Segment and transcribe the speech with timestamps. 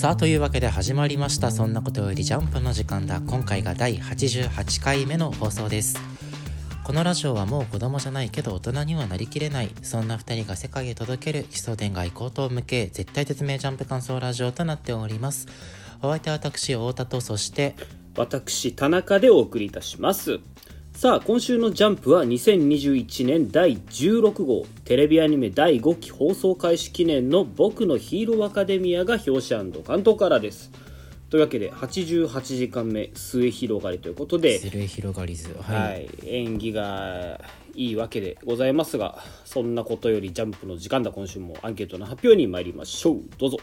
[0.00, 1.50] さあというわけで始まりました。
[1.50, 3.20] そんなことよりジャンプの時間だ。
[3.20, 5.98] 今回が第88回目の放送です。
[6.84, 9.68] このラジオはもう子供じゃないけど大人にはなりきれない。
[9.82, 15.48] そんな2人が世界へ届ける奇想天外高等向け絶対絶命ジャンプ感想ラジオとなっております。
[16.00, 17.76] お相手は私太田とそして
[18.16, 20.40] 私田中でお送りいたします。
[21.00, 30.70] さあ今週の「ジャンプ」は2021年第16号テレビアニメ第5期放送開始記念の「僕のヒーローアカデミア」が表紙関東からです。
[31.30, 37.40] というわけで88時間目末広がりということで末広がりずはい、はい、演技が
[37.74, 41.12] いいわけでございますがそんなことよりジャンプの時間だ。
[41.12, 43.22] 今週もアンケートの発表に参りましょう。
[43.38, 43.56] どうぞ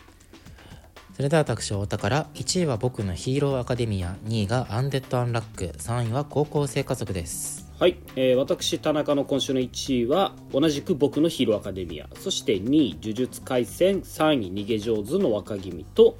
[1.17, 7.67] それでは私太田から1位は僕のヒーローアカデミア2位がアンデッド・アンラック3位は高校生家族です。
[7.79, 12.07] はい、えー、私田中の今週の1位は同じく僕のヒーローアカデミア。
[12.19, 16.19] そして2位呪術廻戦3位逃げ上手の若君と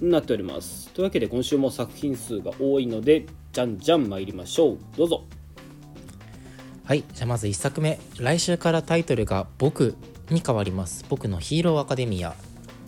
[0.00, 0.88] なっております。
[0.88, 4.78] というわけで今週も作品数が多いのでじゃんじゃん参りましょう。
[4.96, 5.22] どうぞ。
[6.82, 8.00] はいじゃあまず1作目。
[8.18, 9.94] 来週からタイトルが「僕」
[10.30, 11.04] に変わります。
[11.08, 12.34] 僕のヒーローアカデミア。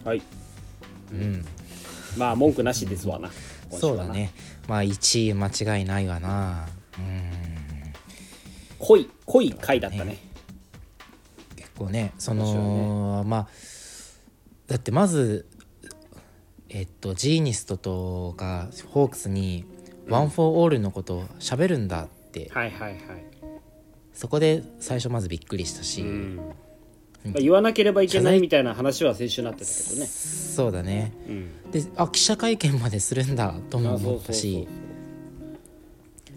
[0.05, 0.23] はい
[1.13, 1.45] うん。
[2.17, 3.31] まあ文句なしですわな。
[3.71, 4.33] そうだね。
[4.69, 6.69] まあ1位間違いないわな。
[6.99, 7.45] うん。
[8.79, 10.19] 濃い濃い回だったね、ね、
[11.57, 13.49] 結構ねその、ね、まあ
[14.67, 15.47] だってまず
[16.69, 19.65] えっとジーニストとかがホークスに
[20.09, 23.01] 「ワン・フォー・オール」のことを喋るんだって、はいはいはい。
[24.13, 26.41] そこで最初まずびっくりしたし、うん
[27.25, 30.07] まあ、言わなければいけないみたいな話は先週なってたけどね。
[30.07, 34.69] そうだね、うん、であ記者会見までするんだとも思ったし。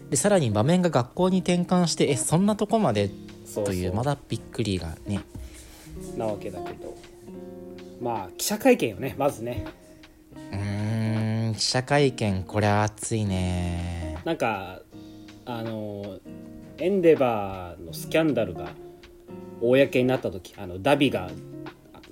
[0.08, 3.10] でさらに場面が学校に転換してえそんなとこまで？
[3.54, 5.20] というまだびっくりがね。
[6.16, 6.96] なわけだけど。
[8.00, 9.66] まあ記者会見よねまずね。
[10.52, 14.18] うん記者会見これ熱いね。
[14.24, 14.80] なんか
[15.44, 16.18] あの
[16.78, 18.70] エンデバーのスキャンダルが
[19.60, 21.30] 公になった時あのダビが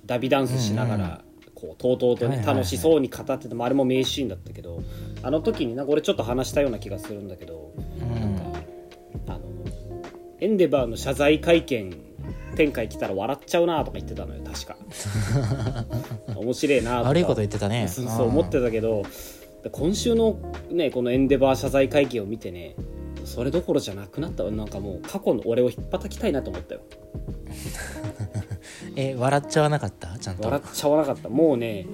[0.04, 1.24] ダビダンスしながら、
[1.54, 4.82] こうとうとうとね、楽しそうに語っててあれも名シーンだったけど
[5.22, 8.42] あの時になんか俺ちょっと話したような気がするんだけど、なんか
[9.28, 9.40] あの
[10.40, 11.96] エンデバーの謝罪会見
[12.56, 14.76] 展開来たら笑っちゃうなとか言ってたのよ確か。
[16.36, 17.08] 面白いなとか。
[17.08, 17.88] 悪いこと言ってたね。
[17.88, 19.02] そう思ってたけど
[19.72, 20.38] 今週の
[20.70, 22.76] ねこのエンデバー謝罪会見を見てね
[23.26, 24.44] それどころじゃなくなった。
[24.44, 26.81] なんかもう過去の俺を引っ叩きたいなと思ったよ。
[28.97, 30.16] え笑っちゃわなかった？
[30.19, 30.44] ちゃんと。
[30.44, 31.28] 笑っちゃわなかった。
[31.28, 31.86] もうね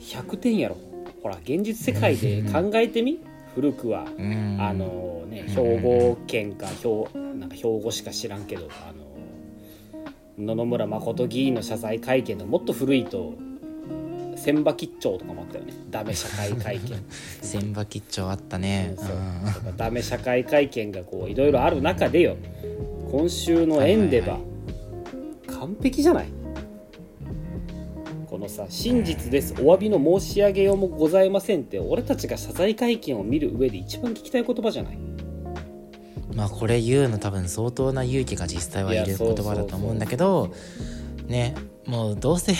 [0.00, 0.76] 100点やろ。
[1.22, 3.18] ほら現実世界で考えてみ？
[3.54, 4.04] 古くは。
[4.06, 13.34] あのね兵庫県か兵なんか兵庫しか知らんけどあの野々村誠議員の謝罪会見のもっと古いと
[14.44, 15.72] 千葉吉兆とかもあったよね。
[15.90, 16.96] ダメ社会会見。
[17.42, 18.94] 千葉吉兆あったね、
[19.66, 22.36] うん、ダメ社会会見がこういろいろある中でよ。
[23.10, 24.38] 今週のエンデバ、
[25.46, 26.26] 完璧じゃない？
[28.28, 29.54] このさ「真実です。
[29.62, 34.98] お詫びの申し上げようもございません」って俺たちが謝罪会見を見る上で一番聞きたい言葉じゃない？
[36.34, 40.52] まあこれ言うの多分相当な勇気が実際はいる言葉だと思うんだけど
[41.26, 41.54] ね
[41.86, 42.52] もうどうせ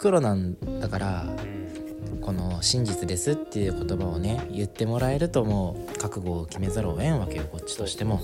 [0.00, 1.26] 黒なんだから、
[2.22, 8.18] この「真実です」っていう言葉をね言ってもらえるともう覚悟を決めざるを得んわけよこっちとしても。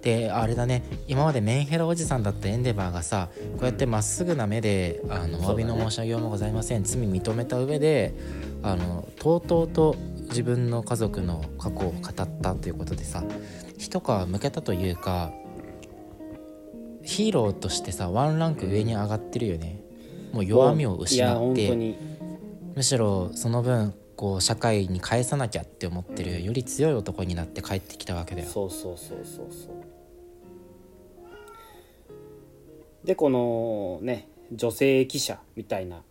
[0.00, 8.14] であれだね今までメンヘラおじさんだったエンデバーがさこうやってまっすぐな目で「あのお詫びの申し上げようもございません」罪認めた上で
[8.62, 9.96] あのとうとうと
[10.28, 13.22] 自分の家族の過去を語ったということでさ
[13.78, 15.32] 一皮むけたというか
[17.02, 19.80] ヒーローとしてさワンランク上に上がってるよね。
[20.32, 21.96] もう弱みを失って。
[22.74, 28.48] むしろその分こう社会に返さなきゃって思ってるより強い男になって帰ってきたわけだよ。
[28.48, 29.74] そうそうそうそうそう。
[33.04, 36.02] でこのね女性記者みたいな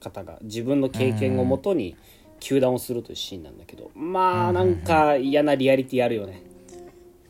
[0.00, 1.96] 方が自分の経験をもとに
[2.38, 3.90] 球団をするというシーンなんだけど。
[3.94, 6.42] まあなんか嫌なリアリティあるよね。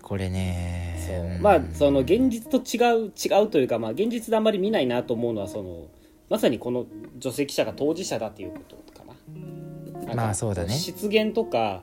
[0.02, 5.86] これねそうまあその現実と違う違うというかまあ現実であんまり見ないなと思うのはその
[6.28, 6.86] まさにこの
[7.18, 9.04] 女性記者が当事者だっていうことか
[10.06, 10.14] な。
[10.14, 10.74] まあそうだね。
[10.74, 11.82] 失言とか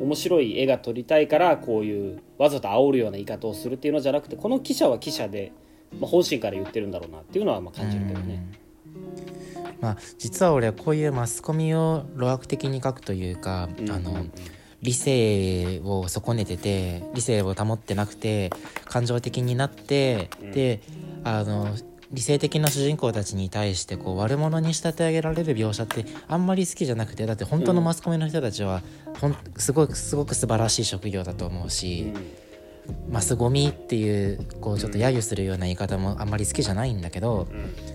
[0.00, 5.52] 面白い絵が撮りたいからこういうわざと煽るような言い方をするっていうのじゃなくてこの記者は記者で、
[5.98, 8.44] まあ、本心から言ってるんだろうなっていうのはまあ感じるけどね。
[9.80, 14.26] まあ、実は俺はこういうマスコミを路悪的に書くというか、うんうんうん、あの
[14.82, 18.50] 理性を損ねてて理性を保ってなくて
[18.84, 20.80] 感情的になって、うん、で
[21.24, 21.74] あの
[22.12, 28.82] 理性的な主人公たちに対してこう悪者に仕立て上げられる描写ってあんまり好きじゃなくてだって本当のマスコミの人たちは
[29.20, 32.12] ほんすごくすごく素晴らしい職業だと思うし、
[33.10, 37.48] マスゴミっていうこうちょっと揶揄するような言い方もあんまり好きじゃないんだけど、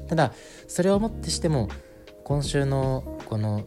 [0.10, 0.34] ただ
[0.68, 1.70] それをもってしても
[2.24, 3.66] 今週のこの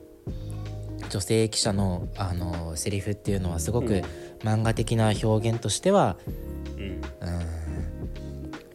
[1.10, 4.02] 女性記者のあのセリフっていうのはすごく
[4.40, 6.16] 漫画的な表現としては、
[6.76, 7.00] うん。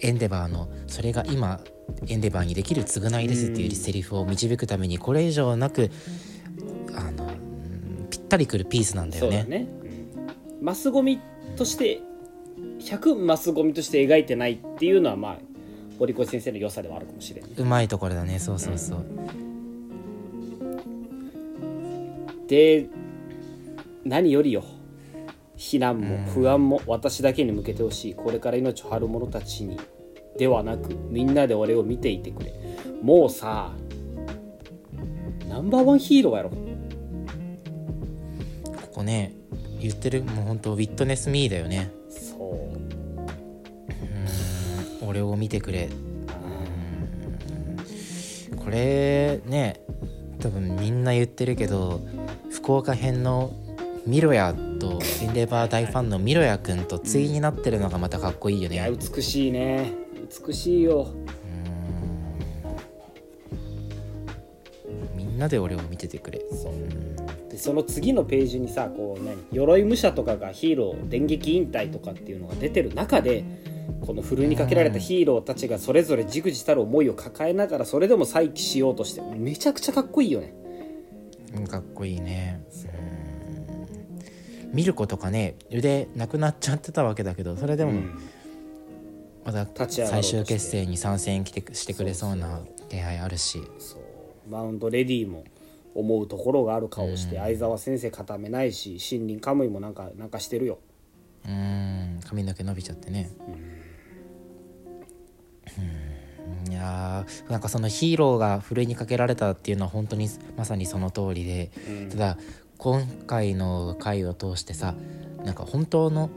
[0.02, 1.60] エンデバーのそれが今
[2.08, 5.92] エンデバーにできる償いですっていうセリフを導くためにこれ以上なく
[6.96, 9.68] あのうんぴったりくるピースなんだよね。
[10.62, 11.20] マスゴミ
[11.56, 12.02] として
[12.80, 15.38] 100マスゴミとして描いてないっていうのはまあ
[15.98, 18.40] 堀越先生の良さではあるかもしれない、うまいところだね。
[18.40, 19.06] そうそうそう。
[22.50, 22.88] で
[24.04, 24.64] 何よりよ。
[25.56, 28.16] 避難も不安も私だけに向けてほしい。
[28.16, 29.80] これから命を張る者たちに。
[30.38, 32.54] ではなくみんなで俺を見ていてくれ。
[33.04, 33.74] もうさ
[35.48, 36.50] ナンバーワンヒーローやろ。
[36.50, 36.56] こ
[38.96, 39.36] こね
[39.80, 41.92] 言ってるもう本当ウィットネスミーだよね。
[42.10, 42.50] そう。
[45.04, 45.90] うん俺を見てくれ。
[48.58, 49.82] これね
[50.40, 52.02] 多分みんな言ってるけど
[52.52, 53.52] 福岡編の
[54.06, 59.92] ミロヤとエンデバー大ファンのミロヤくんと対になってるのがまたかっこいいよいやね美しいね。
[60.48, 61.08] 美しいよ。
[65.16, 66.42] みんなで俺を見ててくれ。
[66.52, 67.50] そう。
[67.50, 73.44] でその次のページにさこう何鎧武者とかがヒーロー電撃引退とかっていうのが出てる中で
[74.06, 80.54] このふるいにかけられたヒーローたちがそれぞれじくじたる思いを抱えながらそれでも再起しようとしてめちゃくちゃかっこいいよね。
[81.56, 82.64] うんかっこいいね。
[84.68, 84.72] う。
[84.72, 84.74] ん。
[84.74, 88.20] ミルコとかね腕なくなっちゃってたわけだけどそれでもうん。
[89.46, 90.36] また立ち上がろうとして。
[90.38, 93.62] 最終決戦に参戦来てしてくれそうな気配あるし。
[94.50, 95.44] マウントレディも
[95.96, 100.80] 思うところがある顔して、相沢先生固めないし森林カムイもなんかなんかしてるよ。
[101.48, 102.20] うん。
[102.26, 103.32] 髪の毛伸びちゃってね。
[103.48, 103.79] うん
[106.70, 111.72] いやーなんかそのヒーローがふるいにかけられたっていうのは本当にまさにその通りで、
[112.10, 112.38] ただ
[112.78, 114.96] 今回の回を通してさ
[115.44, 116.30] なんか本当の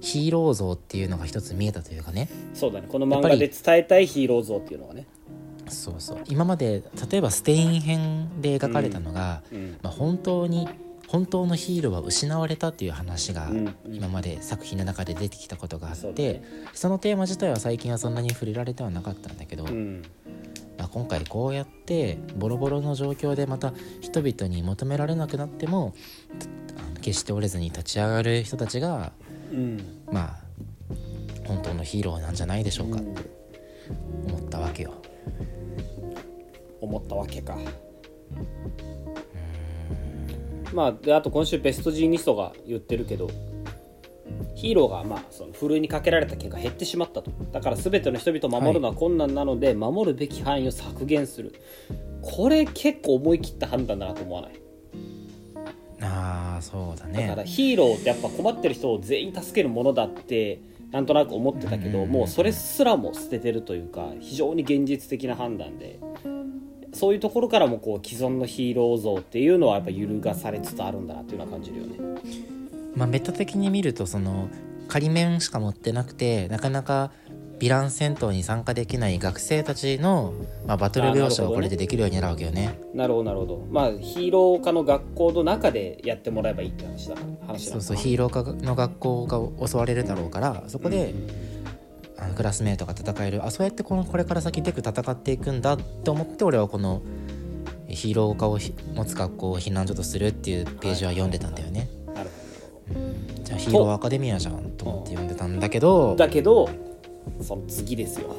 [0.00, 2.28] ヒーロー像っていうのが一つ見えたというかね。
[2.54, 2.86] そうだね。
[2.88, 5.06] この漫画で伝えたいヒーロー像っていうのがね。
[5.68, 6.18] そうそう。
[6.28, 9.78] 今まで例えばステイン編で描かれたのが、うん。
[9.82, 10.68] まあ、本当に
[11.08, 13.74] 本当のヒーローは失われたっていう話がうん。
[13.90, 16.42] 今まで作品の中で出てきたことがあって、
[16.74, 20.02] そのテーマ自体は最近はそんなに触れられてはなかったんだけど、うん。
[20.78, 25.94] まあ、今回こうやってボロボロの状況でまた人々に求められなくなっても
[27.00, 29.12] 決して折れずに立ち上がる人たちが
[29.52, 30.02] うん。
[30.10, 30.46] まあ
[31.46, 33.22] 本当のヒーローなんじゃないでしょうかって
[34.26, 34.94] 思ったわけよ。
[36.80, 37.56] 思ったわけか
[40.76, 43.30] まあであと今週ベストジーニストが言ってるけど
[44.54, 47.30] ヒーローがまあそのふるいにかけられた件が減ってしまったと。
[47.50, 51.54] だから全ての人々を守るのは困難なので、守るべき範囲を削減する。
[52.20, 54.52] これ結構思い切った判断だなと思わない？
[56.02, 57.44] ああそうだだからね。
[57.46, 65.98] ヒーローってやっぱ困ってる人を全員助けるものだってなんとなく思ってたけど、もうそれすらも捨ててるというか非常に現実的な判断で
[66.96, 71.98] そういうところからもこう既存のヒーロー像っていうのはやっぱ揺るがされつつあるんだなっていうのは感じるよね。
[72.94, 74.48] まあ、メタ的に見るとその
[74.88, 77.10] 仮面しか持ってなくてなかなか
[77.58, 80.32] ヴィラン戦闘に参加できない学生たちの、
[80.66, 82.78] まあ、バトル描写をこれでできるようになるわけよね。
[82.94, 91.12] なるほどなるほどまあヒーロー科の学校の中でやってもらえばいいって話だ話そうだそうヒーロー科の学校が襲われるだろうからそこで、
[92.18, 93.44] あのクラスメートが戦える。
[93.44, 97.02] あそうやってこのこれから先デク戦っていくんだって思って俺はこの
[97.88, 101.88] ヒーロー科をひ持つ学校を避難所とするっていうページは読んでたんだよね。
[102.14, 102.30] なる
[103.42, 106.68] じゃあヒーローアカデミアじゃんと思って読んでたんだけどだけど
[107.42, 108.36] その次ですよ。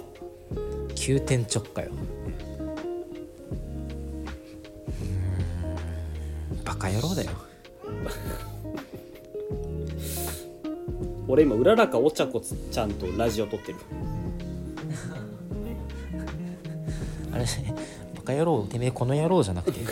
[0.95, 1.91] 急転直下よ。
[1.91, 6.63] うーん。
[6.63, 7.31] バカ野郎だよ
[11.27, 13.79] 俺今うららかお茶子ちゃんとラジオ撮ってる。
[17.33, 17.45] あれ
[18.15, 19.79] バカ野郎てめえこの野郎じゃなくて。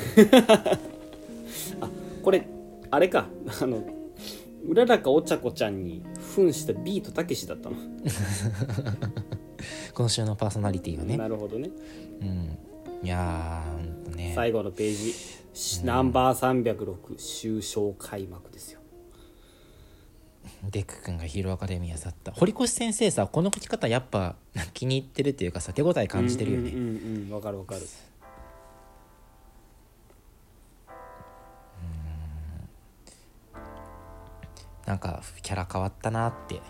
[2.24, 2.48] これ
[2.90, 3.28] あれか。
[3.62, 3.84] あの
[4.68, 6.02] うららかお茶子ちゃんに
[6.36, 7.76] 扮したビートたけしだったの、
[9.94, 11.18] 今週のパーソナリティはね。
[11.18, 11.70] なるほどね。
[12.22, 12.58] うん。
[13.04, 14.32] いやーね。
[14.34, 18.80] 最後のページ、ナンバー306終章開幕ですよ
[20.72, 22.32] デク君がヒーローアカデミア去った。
[22.32, 24.36] 堀越先生さこの書き方やっぱ
[24.74, 27.82] 気に入ってるっていうかさ手応え感じてるよね、うんうんうんうんわかるわかる。
[34.86, 36.62] なんかキャラ変わったなって。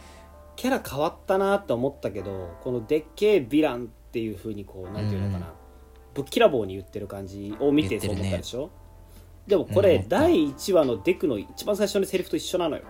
[0.55, 5.53] キャラ変わったなと思ったけどこのでっけえヴィランっていうふうにこうなんていうのかな、うん。
[6.13, 8.71] ぶっきらぼうに言ってる感じを見てそう思ったでしょ、
[9.47, 12.83] でもこれ、第1話のデクの一番最初のセリフと一緒なのよ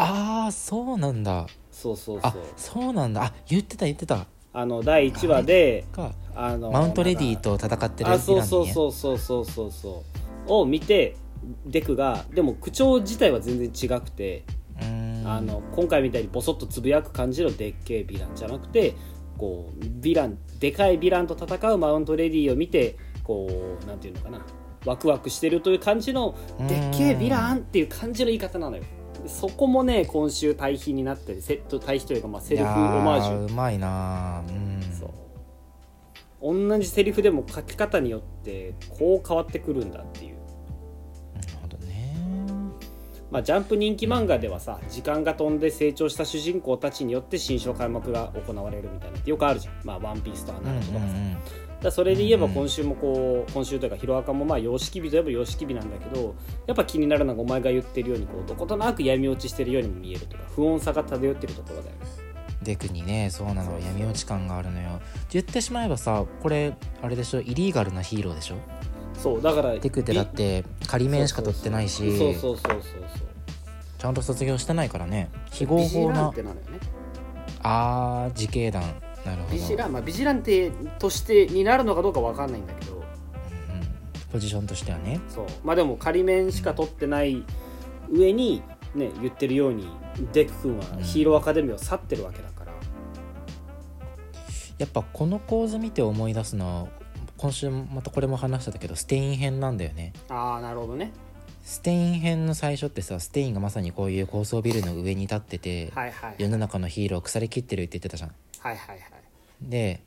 [0.00, 1.46] ああそうなんだ。
[1.70, 3.24] そうそうそあうそうなんだ。
[3.24, 4.26] あ言ってた言ってた。
[4.52, 6.12] あの第1話でか。
[6.34, 10.04] あのマウントレディと戦ってるあそうそうそうそうそうそうそ
[10.48, 10.52] う。
[10.52, 11.16] を見て
[11.66, 14.44] デクがでも口調自体は全然違くて、
[15.24, 18.94] あの今回みたいにボソッとつぶやく感じのでっけえヴィランじゃなくて
[19.36, 23.48] こうヴィランでかいヴィランと戦うマウントレディを見てこ
[23.82, 24.40] うなんていうのかな。
[24.86, 28.82] ワクワクしてるという感じのでっけえヴィランっていう感じの言い方なのよ。
[28.82, 28.88] で
[29.26, 33.46] そこもね今週対比になってるセット対比というか、まあ、セルフオマージュ。
[33.46, 34.82] うまいなうん。
[34.92, 35.10] そう。
[36.68, 40.36] 同じセリフでも書き方によってこう変わってくるんだっていう。
[41.34, 42.14] なるほどね。
[43.30, 51.44] まあ、ジャンプ人気漫画ではさ時間が飛んで成長した主人公たちによって新書開幕が行われるみたいなってよくあるじゃん「まあ、ワンピースとかうんナルトとかさ、うんうんだか
[51.84, 56.34] らそれで言えば今週もこう今週というかヒロアカもまあ様式美といえば様式美なんだけど
[56.66, 62.00] やっぱ気になるのがお前が言ってるようにこうどことなく闇落ちしてるようにも見えるとか不穏さが漂ってるところだよね。
[62.62, 65.00] デクにねそうなの闇落ち感があるのよ。
[65.30, 67.40] 言ってしまえばさこれあれでしょ？
[67.40, 68.56] イリーガルなヒーローでしょ？
[69.14, 72.82] そうだからデクってだって仮面しか取ってないしそうそうそうそうそう。
[73.98, 75.30] ちゃんと卒業してないからね。
[75.50, 76.40] 非合法ななね。
[77.62, 78.82] あー自警団
[79.50, 82.94] ビジラン、まあ、ビジランテとしてになるのかどうかわかんないんだけど。
[82.94, 83.00] うん
[84.32, 85.20] ポジションとしてはね。
[85.28, 85.46] そう。
[85.64, 87.44] まあでも仮面しか取ってない
[88.12, 88.62] 上に
[88.94, 89.88] ね言ってるように
[90.32, 92.72] デク君はヒーローアカデミーを去ってるわけだから、
[94.78, 96.88] やっぱこの構図見て思い出すのは
[97.38, 100.12] 今週またこれも話したけどステイン編なんだよね。
[100.28, 101.12] ああなるほどね。
[101.64, 109.00] ステイン編の最初ってさステインがまさにこういう高層ビルの上に立ってて、はいはい世の中のヒーロー腐りきってるって言ってたじゃんはいはいはい。
[109.62, 110.02] で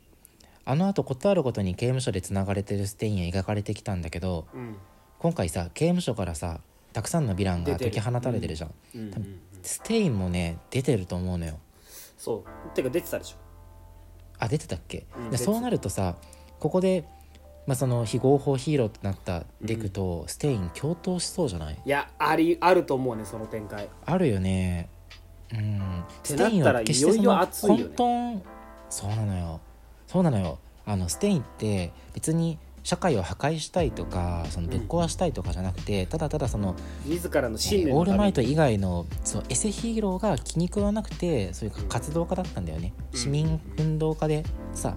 [0.64, 4.76] あのあとことあるごとに刑務所でつながれてるステインが描かれてきたんだけどうん。
[5.18, 6.60] 今回さ刑務所からさ
[6.92, 8.74] たくさんのヴィランが解き放たれてるじゃん。
[8.94, 11.58] うんうんうんステインもね出てると思うのよ。
[12.18, 12.76] そう。
[12.76, 13.36] てか出てたでしょ。
[14.38, 15.06] あ出てたっけ、
[15.36, 16.16] そうなるとさ
[16.58, 17.04] ここで、
[17.66, 23.88] まあ、その非合法ヒーローとなったデクとステイン共闘しそうじゃない、いやありあると思うねその展開。
[24.04, 24.88] あるよね
[25.54, 26.04] うん。
[26.22, 27.48] ステインは決してその混
[28.36, 28.40] 沌
[28.90, 29.60] そうなのよ。
[30.06, 30.58] そうなのよ。
[30.86, 43.18] あのステインって別に社会を破壊したいとかそのぶっ壊したいとかじゃなくて、ただただその自らの信えー念オールマイト以外のそのエセヒーローが気に食わなくてそういう活動家だったんだよね、うん。
[43.18, 44.44] 市民運動家で
[44.74, 44.96] さ。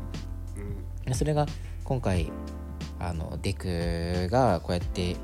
[0.57, 1.05] うん。
[1.05, 1.45] でそれが
[1.85, 2.29] 今回
[2.99, 5.15] あのデクがこうやって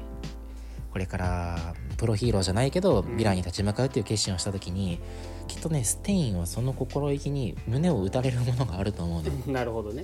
[0.91, 1.73] これから
[2.03, 3.05] プロヒーローじゃないけどん。
[3.05, 5.00] ヴィランに立ち向かうっていう決心をした時に
[5.48, 10.03] きっとねステインはその心意気に胸を打たれるものがあると思うね なるほどね。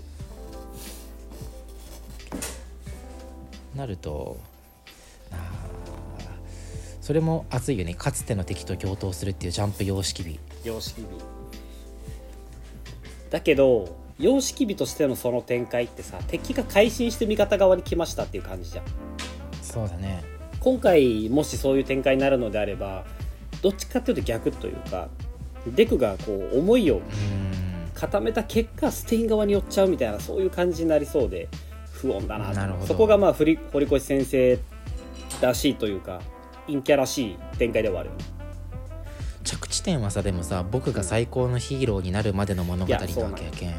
[3.76, 4.38] なると
[5.32, 5.40] あー
[7.02, 7.96] それも熱いよね。
[7.96, 10.40] かつての敵と共闘するっていうジャンプ様式美。
[10.64, 11.08] 様式美。
[13.30, 18.86] だけど様式美としてのその展開ってさ敵が改心して味方側に来ましたっていう感じじゃん。
[19.62, 23.06] そうだね今回もしそういう展開になるのであれば
[23.62, 25.10] どっちかっていうと逆というか
[25.68, 27.02] デクがこう思いを
[27.94, 31.50] 固めた結果ステイン側に寄っちゃうみたいなそういう感じになりそうで
[31.92, 32.88] 不穏だなと。
[32.88, 34.58] そこがまあ堀堀越先生
[35.42, 36.22] らしいというか
[36.68, 38.10] 陰キャらしい展開ではある。
[38.10, 38.24] よね
[39.44, 43.74] 着地点はさでもさ僕が最高のヒーローになるまでの物語なわけやけん。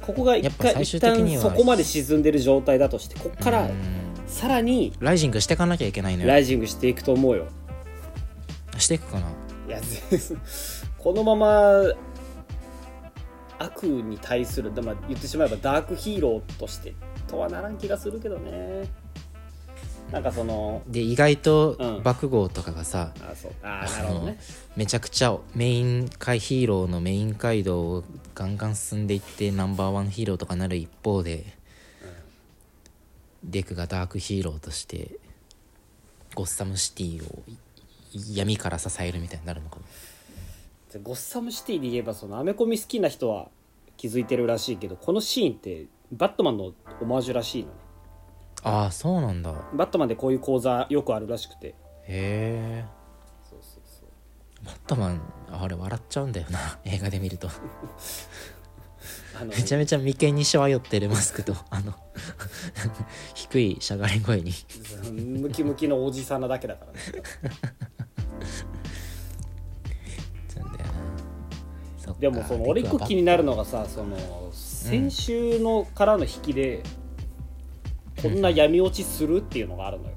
[0.00, 4.01] ここが一やっぱ最回一終的には旦そこまで沈んでる状態だとしてここからうん
[4.32, 6.28] さらにライジングしていかなきゃいけないのよ。
[6.28, 7.46] ライジングしていくと思うよ。
[8.78, 9.26] していくかな？
[9.68, 10.40] いや全然
[10.98, 11.82] このまま
[13.58, 16.94] 悪に対する、まあ、言ってしまえばダークヒーローとして
[17.28, 18.88] とはならん気がするけどね。
[20.10, 22.02] なんかそので意外とうん。
[22.02, 23.52] 爆豪とかがさ、あそう。
[23.62, 24.38] あーなるほどね。
[24.76, 31.44] めちゃくちゃメイン回ヒーローのメイン街道をガンガン進んでいってナンバーワンヒーローとかなる一方で、
[33.44, 35.18] デクがダークヒーローとして
[36.34, 37.42] ゴッサムシティを
[38.34, 39.82] 闇から支えるみたいになるのかな？
[40.92, 43.48] でゴッサムシティで言えばそのアメコミ好きな人は
[43.96, 47.74] 気づいてるらしいけどこのシーンってバットマンのオマージュらしいのね。
[48.64, 49.50] ああそうなんだ。
[49.50, 51.74] へバットマンでこういう講座よくあるらしくて。
[52.06, 52.84] え
[53.48, 54.66] そうそうそう。
[54.66, 55.20] バットマン
[55.50, 57.48] あれ笑っちゃうんだよな映画で見ると
[59.34, 61.94] あのめちゃめちゃ眉間にしわ寄ってるマスクと あの
[63.34, 64.52] 低いしゃがれ声に。
[65.12, 66.98] ムキムキのおじさんなだけだからね。
[72.20, 74.16] でもその俺一個気になるのがさその
[74.52, 76.82] 先週のからの引きで、
[78.20, 80.14] こんな闇落ちするっていうのがあるのよ、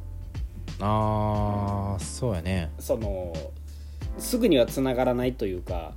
[0.81, 2.71] あーそうやね。
[2.79, 3.33] その
[4.17, 5.93] すぐには繋がらないというか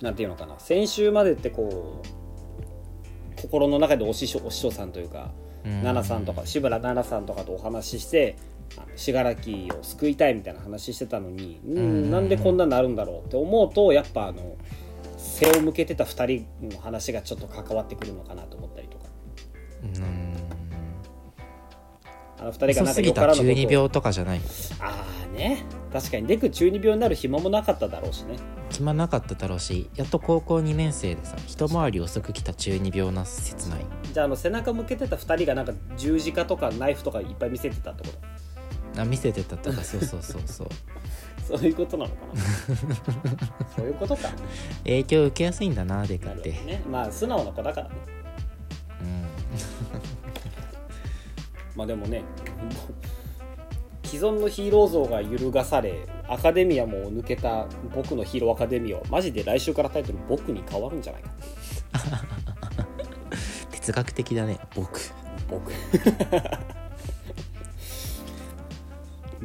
[0.00, 0.58] なんていうのかな。
[0.58, 5.30] 先週までってこう心の中でお師匠お師匠さんというか
[5.64, 5.82] うん。
[5.82, 8.36] 奈々さんとか志村奈々さんとかとお話しして
[8.96, 9.40] 信楽
[9.78, 11.78] を救いたいみたいな話してたのに、うん。
[11.78, 14.56] うんなんでこんなになるんだろうって思うとやっぱあの
[15.16, 19.04] 背を向けてた2人の話がちょっと関わってくるのかなと思ったりとか。
[19.82, 20.34] うん。
[22.40, 23.02] あの2人がなんか
[23.90, 24.40] とかじゃない
[24.80, 25.64] ああね。
[25.92, 28.36] 確かにデク中二病になる暇もなかっただろうしね。
[28.70, 33.78] 暇なかっただろうしやっと高校2年生でさ一回り遅く来た中二病な説ない？
[34.12, 38.14] じゃああの背中向けてた2人がなんか十字架とかナイフとかいっぱい見せてたってこ
[38.94, 39.00] と？
[39.00, 40.68] あ見せてたとかそうそうそうそう。
[41.48, 42.42] そういうことなのかな？
[43.74, 44.28] そういうことか。
[44.84, 46.82] 影響受けやすいんだなデクって、ね。
[46.90, 47.94] まあ素直な子だからね。
[51.74, 52.22] まあでもね
[54.08, 61.30] 既存のヒーロー像が揺るがされアカデミアも抜けた僕のヒーローアカデミアはマジで来週からタイトル僕に変わるんじゃないか
[63.66, 63.68] う。
[63.68, 64.98] ん、 哲学的だね僕。
[65.50, 65.72] 僕。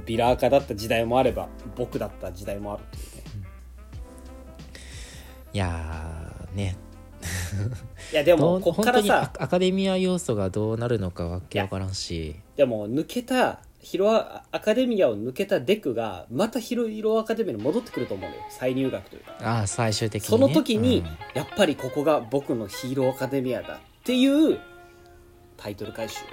[0.05, 2.89] ビラーカだった時代もあれば僕だった時代もあるいう
[3.41, 3.49] ね。
[5.53, 6.77] いやーね。
[8.13, 9.33] いやでもこっからさ。
[9.37, 12.37] アアカデミア要素がどうなるのかわけわからんし。
[12.55, 18.41] でも抜けたヒロアアカデミアを抜けたデクがまたヒロヒロアカデミアに戻ってくると思うのよ。
[18.49, 19.35] 再入学というか。
[19.41, 21.05] ああ最終的に、そね、の時に、うん。
[21.33, 24.57] やっぱりここが僕のヒーローアカデミアだっていう
[25.57, 26.29] タイトル回収ね。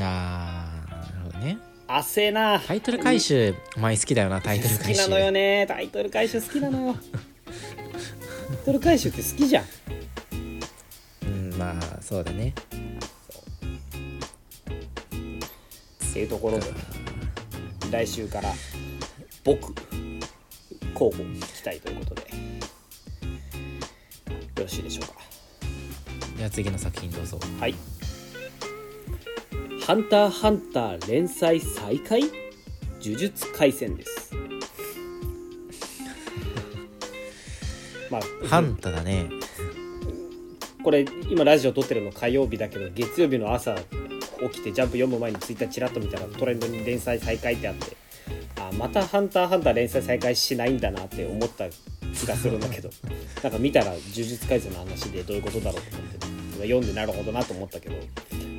[0.00, 1.58] あーなるほどね。
[1.86, 2.58] 焦えな。
[2.58, 5.02] タイトル回収お前好きだよなタイトル好回収。
[5.04, 5.66] きなのよね。
[5.68, 6.96] タイトル回収好きなのよ。
[8.48, 9.64] タイトル回収って好きじゃん。
[11.22, 12.52] うんまあそうだね
[16.16, 16.58] っていうところ。
[16.58, 16.64] で
[17.90, 18.50] 来週から。
[19.44, 19.74] 僕。
[20.94, 21.22] 候補期
[21.62, 22.22] 待ということで。
[22.22, 22.28] よ
[24.56, 25.16] ろしいでしょうか。
[26.38, 27.38] じゃあ次の作品どうぞ。
[27.60, 27.74] はい
[29.86, 32.22] 「ハンターハンター」連載再開？
[32.22, 32.32] 呪
[33.18, 34.32] 術廻戦です。
[38.10, 38.22] まあ。
[38.48, 39.28] ハンタだね。
[40.82, 43.76] これ今ラジオ撮ってるの火曜日だけど月曜日の朝
[44.40, 47.96] 起きてジャンプ読む前にツイッターチラッと見たらトレンドに連載再開ってあって
[48.58, 52.90] あまた「ハンターハンター」連載再開しないんだなって思った気がするんだけど
[53.42, 57.96] なんか見たら呪術廻戦の話でどういうことだろうと思って読んでなるほどなと思ったけど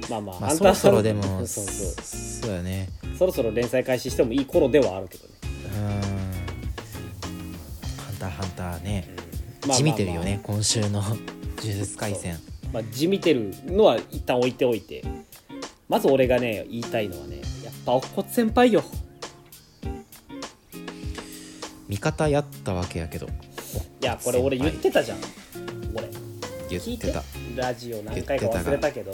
[0.10, 1.96] まあまあ、まあそろそろでも そうそう。
[2.02, 2.90] そうだね。
[3.18, 5.34] そろそろ連載開始してもいい頃ではあるけどね。
[5.44, 6.02] うーん。
[7.98, 9.06] ハンターハンターね。
[9.08, 11.18] まあまあまあ地見てるよね今週の呪
[11.62, 12.38] 術廻戦。
[12.74, 15.04] まあ、地見てるのは一旦置いておいて
[15.90, 18.84] まず俺がね言いたいのはねやっぱおっこつ先輩よ。
[21.88, 23.28] 味方やったわけやけど。
[23.28, 23.30] い
[24.02, 25.18] やこれ俺言ってたじゃん。
[25.96, 26.10] 俺。
[26.70, 27.24] 言聞いっててた
[27.56, 29.14] ラジオ何回か忘れたけど。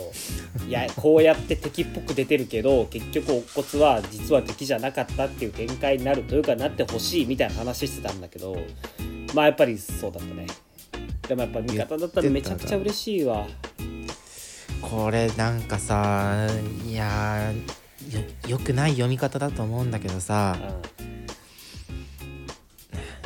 [0.67, 8.57] いやこうやって敵っぽく出てるけど結局乙骨は実は敵じゃなかったっていう展開になるというかなってほしいみたいな話してたんだけど。
[9.35, 10.47] まあやっぱりそうだったね。
[11.27, 13.47] でもやっぱ味方だったらめちゃくちゃ嬉しいわ
[14.89, 16.47] これなんかさ
[16.85, 20.57] いやーよよくない読み方だと思うんだけどさ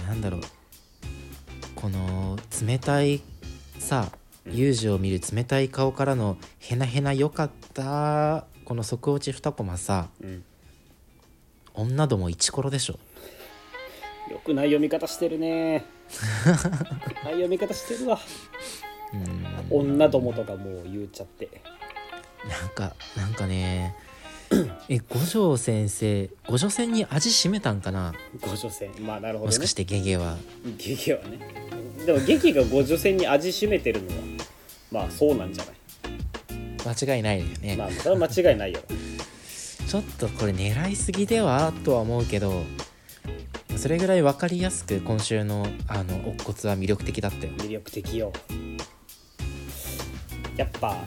[0.06, 0.42] うなんだろう。
[1.76, 3.22] この冷たい
[3.80, 4.12] さ
[4.46, 10.44] ユージを見る冷たい顔からのへなへなよかったこの即落ち2コマさん、うん、
[11.74, 13.00] 女どもイチコロでしょ。
[14.32, 15.86] よくない読み方してるね。
[17.24, 18.20] ない読み方してるわ。
[18.82, 18.87] うん
[19.70, 21.50] 女どもとかもう言っちゃって。
[22.48, 23.96] なんかなんかね
[24.88, 28.14] え五条先生五条線に味しめたんかな？
[28.42, 28.92] 五女線。
[29.02, 29.46] まあなるほどね。
[29.48, 30.38] もしかしてゲゲは。
[30.78, 31.40] 劇はね。
[32.06, 34.16] でも劇が五女線に味しめてるのは
[34.92, 35.76] まあそうなんじゃない？
[36.88, 38.80] 間違いないよね、まあそれは間違いないよ。
[39.88, 42.64] ちょっとこれ狙いすぎではとは思うけど
[43.76, 47.52] それぐらい分かりやすく今週のあの乙骨は魅力的だったよ。
[47.54, 48.32] 魅力的よ
[50.58, 50.98] やっぱ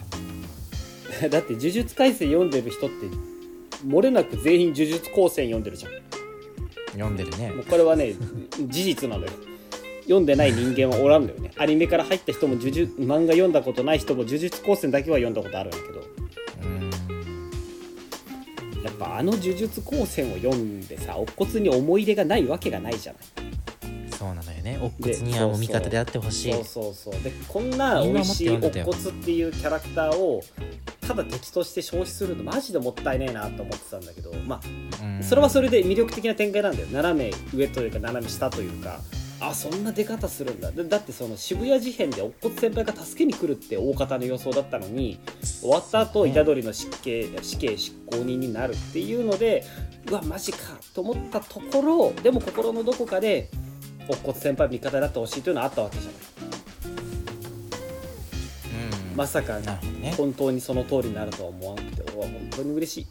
[1.28, 3.06] だって呪術廻戦読んでる人って
[3.86, 5.92] 漏れなく全員呪術高専読んでるじゃん。
[6.92, 7.50] 読んでるね。
[7.50, 8.14] もうこれはね
[8.68, 9.30] 事実なのよ。
[10.02, 11.50] 読んでない人間はおらんのよね。
[11.56, 16.00] アニメから入った人も呪術漫画読んだことない人も呪術高専だけは読んだことあるんだけど。
[16.64, 16.90] うん。
[18.84, 23.22] やっぱあの呪術高専を読んでさ乙骨に思い入れがないわけがないじゃない
[24.20, 24.78] そうなのよね。
[24.82, 26.52] 乙骨にはもう味方であってほしい。
[26.52, 27.22] そうそうそう。
[27.22, 29.12] でこんな美味しいみんな思って乙読んでたよ。
[29.14, 30.42] 骨っていうキャラクターを
[31.00, 35.22] ただ敵として消費するのマジでもったいねえなと思ってたんだけどまあうん。
[35.24, 36.88] それはそれで魅力的な展開なんだよ。
[36.88, 39.00] 斜め上というか斜め下というか
[39.40, 40.70] あそんな出方するんだ。
[40.70, 45.18] だだってその渋谷事変で乙骨先輩が助けに来るって大方の予想だったのに
[45.62, 49.64] 終わった後虎杖の死刑死刑執行人になるっていうので
[50.10, 50.58] うわマジか
[50.94, 53.48] と思ったところでも心のどこかで
[54.10, 56.20] 乙骨先輩味方になってほしいというのはあったわけじゃない。
[59.10, 59.16] うん。
[59.16, 63.06] まさかね本当にその通りになるとは思わなくてお本当に嬉しい。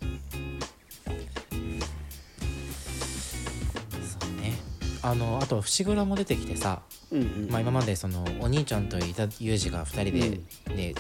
[4.04, 4.58] そうね。
[5.02, 6.82] あのあと伏黒も出てきてさ、
[7.12, 7.48] うんうん。
[7.50, 10.94] まあ、今までそのお兄ちゃんと伊田裕二が2人で、ね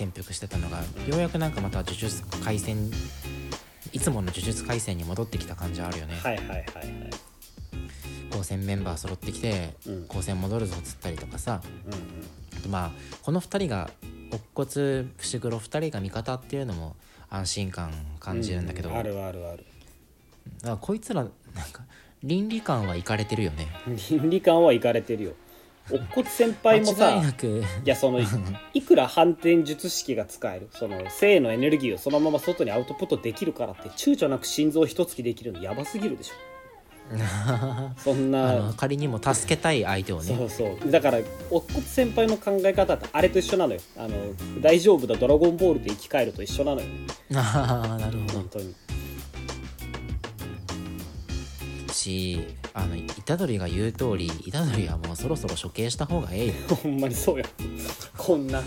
[0.00, 0.84] 潜伏してたのがよ
[1.16, 2.90] うやくなんかまた呪術廻戦
[3.92, 7.29] いつもの呪術廻戦に戻ってきた感じはあるよね、はいはいはいはい
[8.30, 10.04] 高専メンバー揃ってきて、うん。
[10.08, 11.62] 高専戻るぞっつったりとかさ。
[11.86, 12.00] うんうん。
[12.58, 12.90] あとまあ
[13.22, 13.90] この2人が
[14.32, 16.96] 乙骨伏黒2人が味方っていうのも
[17.28, 19.64] 安心感感じるんだけど、うあるあるある。
[20.58, 21.30] だからこいつらなん
[21.72, 21.82] か
[22.22, 23.68] 倫理観はいかれてるよね。
[24.10, 25.32] 倫理観はいかれてるよ。
[25.90, 28.20] 乙骨先輩もさいやその
[28.74, 30.68] いくら反転術式が使える。
[30.72, 36.49] その性のエネルギーをそのまま外にアウトプットできるからって躊躇なく心臓一突きできるのやばすぎるでしょ
[37.96, 38.72] そんな。
[38.76, 40.90] 仮にも助けたい相手をそねうそう。
[40.90, 41.18] だから
[41.50, 43.80] 乙骨先輩の考え方ってあれと一緒なのよ。
[43.96, 44.16] あの
[44.60, 46.86] 大丈夫だドラゴンボールで生き返ると一緒なのよ。
[46.86, 46.92] ね
[47.34, 48.74] ああなるほ本当に。
[51.86, 56.52] どしあの虎杖が言う通り虎杖はもうそろそろ処刑した方がええよ。
[56.82, 57.44] ほんまにそうや
[58.16, 58.62] こんな。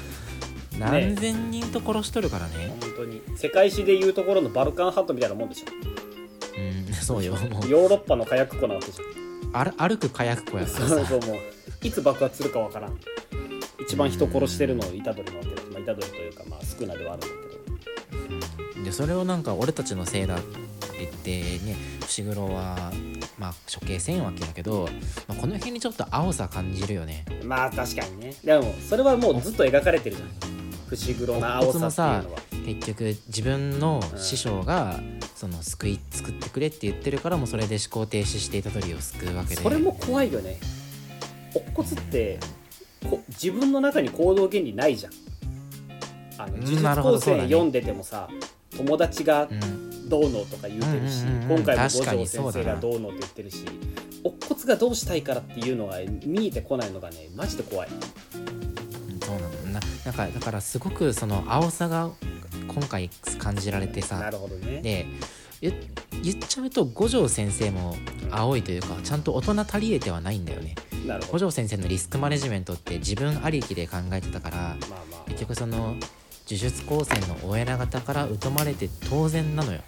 [0.77, 2.75] 何千人と殺しとるからね。
[2.81, 3.21] 本当に。
[3.37, 6.12] 世界史でいうところのバルカンハットみたいなもんでしょ
[6.57, 6.93] うん。
[6.93, 7.69] そうよもう。
[7.69, 10.87] ヨーロッパの火薬庫なわけじゃん歩歩く火薬庫やからさ。
[10.87, 11.37] そうそうもう。
[11.81, 12.97] いつ爆発するかわからん。
[13.79, 18.83] 一番人殺してるの虎杖なわけだまあ虎杖というかまあ少なではあるんだけど。
[18.83, 20.43] でそれをなんか俺たちのせいだって
[20.99, 22.91] 言ってね伏黒は
[23.37, 24.89] まあ処刑せんわけだけど、
[25.27, 27.25] まあ、この辺にちょっと青さ感じるよね。
[27.43, 28.35] まあ確かにね。
[28.43, 30.29] でもそれはもうずっと描かれてるじゃん
[30.95, 32.23] 伏黒の青さ
[32.65, 34.99] 結局自分の師匠が
[35.35, 39.61] その救い作ってくれって言ってるからもうそれで思考停止して虎杖を救うわけで。
[39.61, 40.57] それも怖いよね。
[41.55, 42.39] 乙骨って
[43.09, 45.13] こ自分の中に行動原理ないじゃん。
[46.37, 48.29] あのうん呪術高専読んでてもさ、
[48.77, 49.93] 友達がうん。
[50.09, 53.65] どうのとか言うてるし、うん今回も五条先生がどうのって言ってるし
[54.23, 57.89] 乙骨がどうしたいからっていうのが見えてこないのがねマジで怖い
[60.05, 62.11] ななんかだからすごくその青さが
[62.67, 64.81] 今回感じられてなさるほどね。
[64.81, 65.05] で
[65.61, 65.73] 言
[66.21, 67.95] 言っちゃうと五条先生も
[68.31, 70.75] 青いというかちゃんと大人足りえてはないんだよね。
[71.31, 74.75] 五条先生のリスクマネジメントって自分ありきで考えてたからまあ
[75.11, 75.29] まあ。
[75.29, 75.97] 結局その呪
[76.47, 79.79] 術高専のお偉方から疎まれて当然なのよ。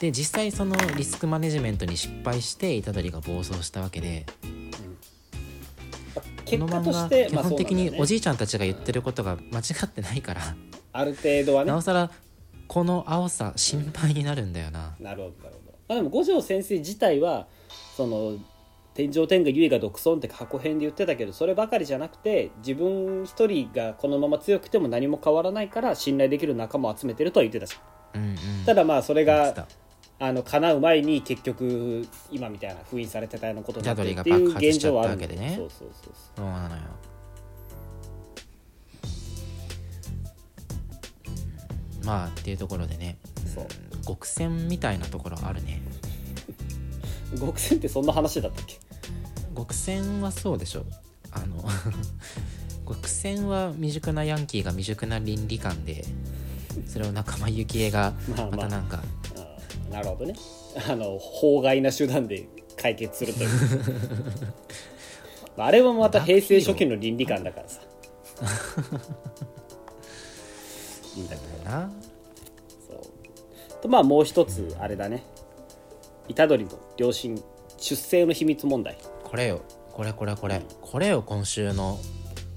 [0.00, 4.48] で実際そのリスクマネジメントに失敗して虎杖が暴走したわけでこ
[6.44, 10.42] 結果として基本的におじじいちゃんたちが言ってることが間違ってないから
[10.92, 11.70] ある程度はね。
[11.70, 12.10] なおさら
[12.66, 14.94] この青さ心配になるんだよな。
[15.00, 17.46] なるほどなるほど、まあ、でも五条先生自体は
[17.96, 18.38] その
[18.94, 27.78] 天上天下唯我独尊って箱編で言ってたけどそればかりじゃなくて自分一人がこのまま強くても何も変わらないから信頼できる仲間を集めてるとは言ってたし
[28.14, 28.38] うんうん。
[28.64, 29.66] ただまあそれが
[30.18, 35.54] あの叶う前に結局今みたいな封印されてたようなことになってるっていう現状はあるわけでね。
[35.56, 36.82] そうそうそうそそうなのよ。
[36.82, 37.14] うん
[42.04, 43.16] まあっていうところでね。
[43.54, 43.66] そう。
[44.06, 45.80] 極戦みたいなところあるね。
[47.34, 48.76] う極戦ってそんな話だったっけ？
[49.56, 50.84] 極戦はそうでしょ。
[51.32, 51.64] あの
[52.86, 56.04] 極戦は未熟なヤンキーが未熟な倫理観で
[56.86, 58.50] それを仲間由紀恵がまあまあ。
[58.50, 59.02] またなんか
[59.36, 59.43] あー
[59.94, 60.34] なるほどね。
[60.90, 63.48] あの法外な手段で解決するという。
[65.56, 67.80] ま ああれはまた平成初期の倫理観だからさ。
[71.16, 71.92] いいんだけどな。
[72.88, 73.02] そう。
[73.82, 75.22] とまあもう一つあれだね。
[76.34, 77.40] 虎杖の両親
[77.78, 78.98] 出生の秘密問題。
[79.22, 79.60] これよ。
[79.92, 80.60] これこれこれ。
[80.80, 82.00] これよ今週の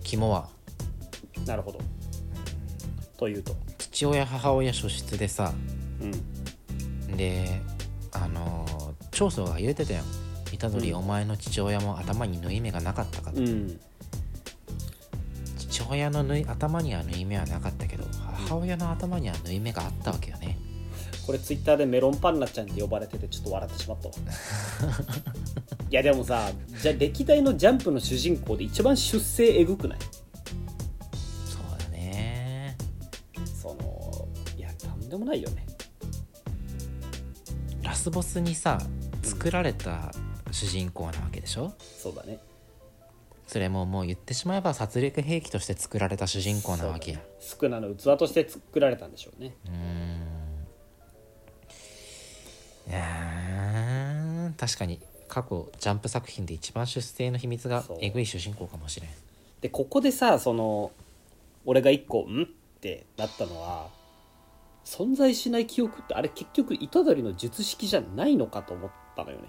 [0.04, 0.50] 肝は。
[1.46, 1.78] なるほど。
[3.16, 3.56] というと。
[3.78, 5.54] 父親母親初出でさ。
[6.02, 6.37] うん
[7.16, 7.62] で
[8.12, 8.78] あのー
[9.12, 10.04] 長宗が言うてたよ
[10.60, 10.98] 虎杖、うん。
[11.00, 13.80] お前の父親も頭に縫い目がなかったかと、うん。
[15.58, 18.04] 父親の縫い頭には縫い目はなかったけど
[18.46, 20.58] 母親の頭には縫い目があったわけよね。
[21.26, 24.14] これツイッターでメロンパンナちゃんって呼ばれててちょっと笑ってしまったわ。
[25.90, 26.50] いやでもさ
[26.82, 30.00] じゃあ歴代のジャンプの主人公で一番出世えぐくない？
[31.46, 32.78] そうだね。
[33.62, 35.67] そのいやとんでもないよね
[37.88, 38.80] ラスボスにさ
[39.24, 40.12] 作られた
[40.52, 41.72] 主人公なわけでしょ？
[41.98, 42.40] そうだね。
[43.48, 47.22] それももう言ってしまえば殺戮兵器として作られた主人公なわけや。
[47.40, 49.56] スクナの器として作られたんでしょうね。
[49.66, 50.18] うーん。
[52.90, 59.10] いやー確かに過去ジャンプ作品で一番出世の秘密がえぐい主人公かもしれん。
[59.62, 60.92] でここでさその
[61.66, 62.46] 俺が一個「ん?」っ
[62.82, 63.88] てなったのは
[64.88, 69.44] 存在しない記憶ってあれ結局虎杖の術式じゃないのかと思ったのよね。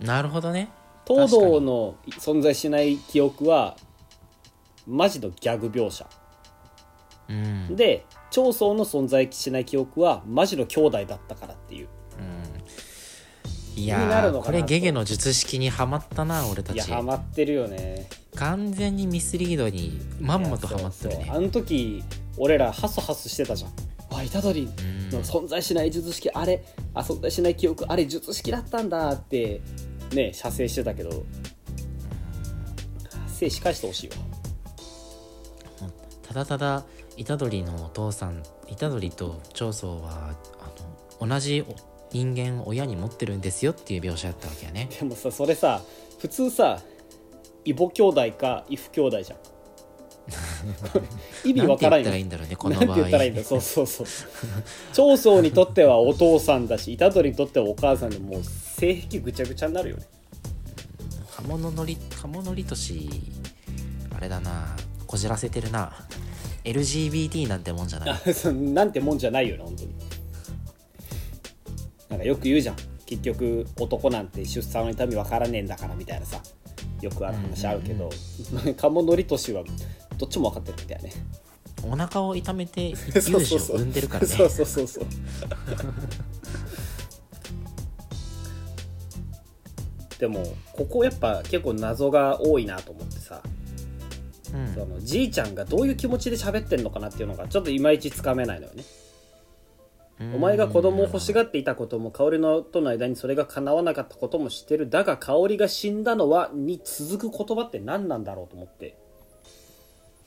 [0.00, 0.68] なるほどね。
[1.08, 3.76] 東堂の存在しない記憶は
[4.86, 6.06] マジのギャグ描写。
[7.30, 7.74] うん。
[7.74, 11.88] で長宗の存在しない記憶はマジの兄弟だったからっていう。
[13.76, 16.76] いになやこれゲゲの術式にはまったな俺たち。
[16.76, 21.28] いやハマってるよね完全にミスリードにまんまとハマってるね。
[21.30, 22.02] あの時
[22.38, 23.70] 俺らハスハスしてたじゃん。
[24.12, 29.60] あ虎杖うんの存在しない術式あれあ存在しない記憶あれ術式だったんだって
[30.12, 31.24] ね射精してたけど
[33.26, 34.16] 精子返してほしいわ。
[36.22, 36.84] ただただ
[37.18, 38.42] 虎杖のお父さん
[38.78, 40.34] 虎杖と長宗は
[41.20, 41.64] あの同じ
[42.10, 44.88] 人間を親に持ってるんですよっていう描写やったわけやね。
[44.98, 45.82] でもさそれさ
[46.18, 46.80] 普通さ
[47.64, 49.38] 異母兄弟か異父兄弟じゃん。
[51.44, 54.06] 意味なんて言ったわからんよらいいんだろうねこなんての場合言ったらいいんだそうそうそう。
[54.92, 60.04] 長宗にとってはお父さんだし虎杖にとってはお母さんでもう性癖ぐちゃぐちゃになるよね。
[61.30, 63.08] 刃物のり刃物りとし
[64.14, 64.76] あれだな。
[65.06, 65.92] こじらせてるな。
[66.64, 68.10] LGBT なんてもんじゃない。
[68.10, 69.90] あそうなんてもんじゃないよね本当に。
[72.10, 72.76] なんかよく言うじゃん。
[73.06, 76.40] 結局男なんて出産の痛みわからねえんだからみたいなさ
[77.00, 78.10] よくある話あるけど。
[78.76, 79.62] 鴨のりとしは
[80.18, 81.12] どっちも分かってるみたいね。
[81.82, 83.58] お腹を痛めてそう乳児をそう。
[83.60, 84.26] そう産んでるからね。
[84.26, 85.04] そうそうそうそう。
[90.18, 93.42] でもここやっぱ結構謎が多いなと思ってさ、
[94.52, 94.74] うん。
[94.74, 98.84] そのじいちゃんがどういう気持ちで喋ってんのかなっていうのがちょっといまいちつかめないのよね
[100.34, 104.90] お前が子供を欲しがっていたことも香りのとの間にそれが叶わなかったことも知ってる。
[104.90, 108.98] だが香りが死んだのはに続く言葉って何なんだろうと思って。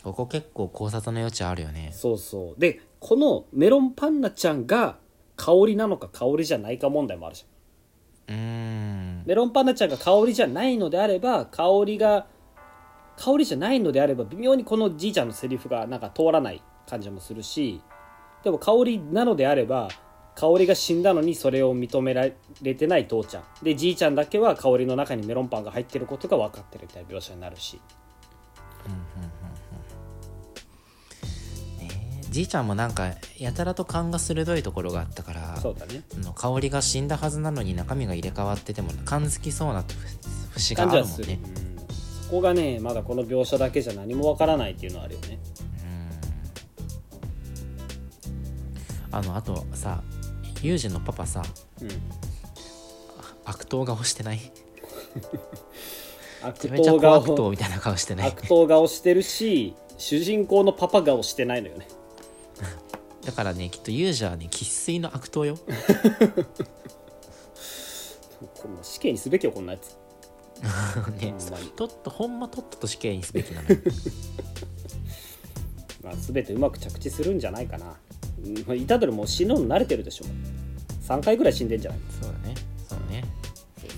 [0.04, 1.92] ここ結構考察の余地あるよね。
[1.94, 2.60] そうそう。
[2.60, 4.98] でこのメロンパンナちゃんが
[5.36, 8.36] 香りなのか香りじゃないか問題もあるじゃん。
[8.36, 8.42] うー
[9.22, 12.26] んメロンパンナちゃんが香りじゃないのであれば香りが
[13.18, 17.82] 香りじゃないのであれば微妙にこのじいちゃんのセリフがなんか通らない感じもするし
[18.44, 19.88] でも香りなのであれば
[20.36, 22.28] 香りが死んだのにそれを認めら
[22.62, 23.44] れてない父ちゃん。
[23.62, 27.80] でじいちゃんだけは香りの中にメロンパンが入ってることが分かってるみたいな描写になるし。
[31.78, 32.26] ねえ。
[32.30, 36.02] じいちゃんもなんかやたらと勘が鋭いところがあったからそうだね。
[36.36, 39.86] 香りが死んだはずなのに中身が入れ替わってても感づきそうな
[40.52, 41.40] 節があるもんね。
[41.44, 41.88] うん。
[42.24, 45.38] そこがねまだこの描写だけじゃ何も分からないっていうのはあるよね
[49.14, 50.02] あのあとさ
[50.62, 51.44] ユージのパパさ
[51.82, 51.90] うん。
[53.46, 54.40] 悪党顔してない？
[56.42, 58.30] 悪党怖悪党顔みたいな顔してない？
[58.30, 61.88] 悪党顔してるし主人公のパパ顔してないのよね。
[63.26, 65.58] だからねきっとユージはね生粋の悪党よ。
[65.58, 65.64] こ
[68.82, 69.98] 死刑にすべきよこんなやつ。
[71.20, 71.34] ね
[71.76, 73.78] とっとほんまとっとと死刑にすべきなのよ。
[76.04, 77.98] まあ、全てうまく着地するんじゃないかな
[78.46, 80.26] うんまあ虎杖もう死ぬの慣れてるでしょ。
[81.08, 82.00] 3回ぐらい死んでんじゃない？
[82.22, 82.56] そうだね。
[82.88, 83.24] そうね。
[83.78, 83.98] そうそ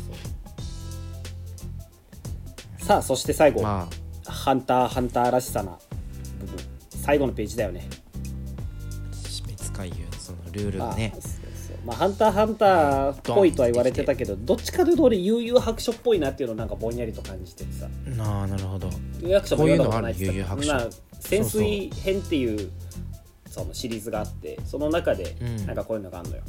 [2.83, 3.87] うさあそして最後、ま
[4.25, 5.77] ハンターハンターらしさな
[6.39, 6.57] 部分。
[6.89, 7.87] 最後のページだよね。
[7.91, 11.13] あ死滅回遊のそのルールがね。
[11.85, 17.87] まあ、ハンターハンターっぽいとは言われてたけどどっちかというと俺悠々白書っぽいなっていうのをなんかぼんやりと感じててさ。
[18.17, 18.89] なあなるほど。
[19.21, 19.39] 悠々
[20.43, 20.73] 白書。
[20.73, 20.87] まあ
[21.19, 22.71] 潜水編っていう
[23.55, 25.65] そのシリーズがあってその中でうん。
[25.65, 26.43] なんかこういうのがあるのよ、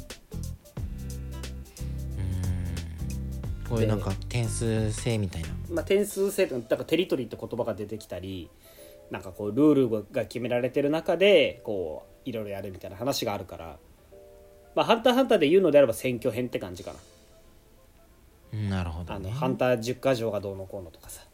[3.69, 5.47] こういうなんか点数制みたいな。
[5.69, 8.49] まあ、点数制度だからテリトリーって言葉が出てきたり
[9.09, 13.77] なんかこうルールが決められてる中でこういろいろやるみたいな話があるから、
[14.75, 16.99] まあ、ハンターハンターで言うのであれば選挙編って感じかな。
[18.53, 21.26] うんなるほど、あね、のハンター10か条がどうのこうのとかさ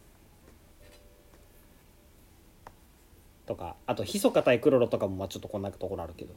[3.46, 6.34] とかあとヒソカ対クロロとかもまあちょっとこんなところあるけど。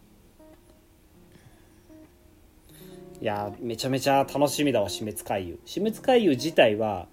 [3.18, 7.08] いやーめちゃめちゃ楽しみだわ死滅回遊死滅回遊自体は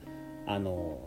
[0.45, 0.99] あの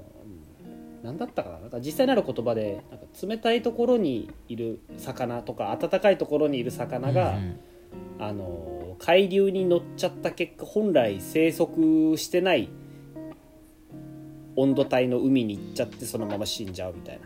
[1.02, 1.58] 何だったかな。
[1.58, 7.60] なんか実際なる言葉でなんか冷たいところにいる魚とか暖かいところにいる魚が、うん
[8.18, 12.68] あの海流に乗っちゃった結果本来生息してない
[14.56, 17.25] 温度帯の海に行っちゃってそのまま死んじゃうみたいな、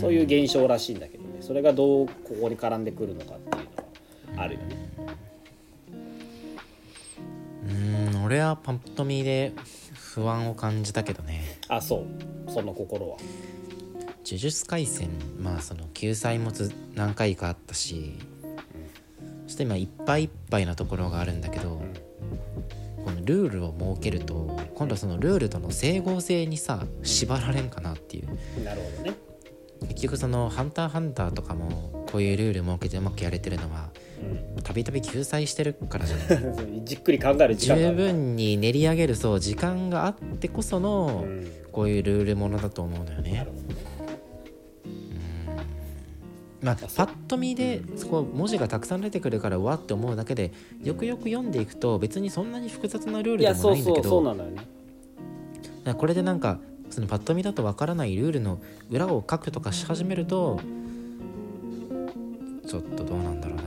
[0.00, 1.38] そういう現象らしいんだけどね。
[1.40, 3.64] それがどうここに絡んでくるのかっていう
[4.34, 4.88] のはあるよね、
[8.14, 8.24] うん。
[8.24, 9.52] 俺はパッと見で
[9.94, 11.58] 不安を感じたけどね。
[11.68, 12.06] あそ
[12.48, 12.50] う。
[12.50, 13.16] その心は。
[14.26, 18.18] 呪術廻戦まあその救済もつ何回かあったし
[19.46, 21.82] そして今いっぱいいっぱいなところがあるんだけど、
[23.04, 28.64] このルールを設けると今度そのルールとの整合性にさ縛られんかなっていう。
[28.64, 29.14] なるほどね、
[29.88, 33.90] 結局その「ハンターハンター」とかもこういうルール設けてうまくやれてるのは
[34.62, 36.36] たびたび救済してるからじゃない？
[36.36, 41.50] うん、じっくり考える時間十る分に練り上げるそう時間があってこそのうん。
[41.74, 43.44] こういうルールものだと思うのよね。
[46.62, 50.52] まあ、パッと見でそこ文字がたくさん出てくるからうわって思うだけで
[50.84, 54.36] よくよく読んでいくと別にそんなに複雑なルールいでもないんだけど
[55.96, 56.60] これでなんか
[56.94, 60.60] そのパッと見だとわからないルールの裏を書くとかし始めると
[62.68, 63.62] ちょっとどうなんだろうな。
[63.64, 63.66] っ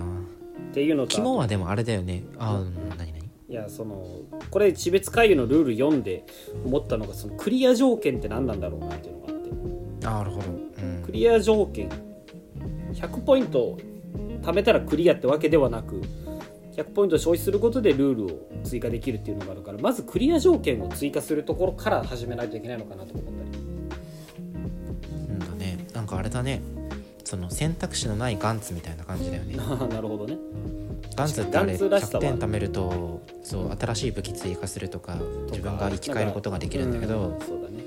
[0.74, 2.24] ていうのと肝はでもあれだよね。
[2.40, 2.63] ああ
[2.96, 3.18] 何何？
[3.50, 6.26] いやそのこれ死別回遊のルール読んで
[6.66, 10.08] 思ったのがそのクリア条件って何なんだろうなっていうのがあって。
[10.08, 10.52] あなるほど、う
[10.86, 11.04] ん。
[11.06, 11.90] クリア条件。
[12.94, 13.78] 100ポイント
[14.42, 16.02] 貯めたらクリアってわけではなく
[16.78, 23.60] 100ポイント消費することでルールを追加できるっていうのがあるからまずクリア条件を追加するところから始めないといけないのかなと思ったり。
[25.30, 25.80] うんだね。
[25.92, 26.62] なんかあれだね。
[27.24, 29.56] その選択肢のないガンツみたいな感じだよね。
[29.90, 30.38] なるほどね。
[31.16, 35.18] ガンツってあれガンツらしさ100は点貯めるとそう新しい武器追加するとか
[35.50, 37.84] 自分が生き返ることができるんだけどうんそうだね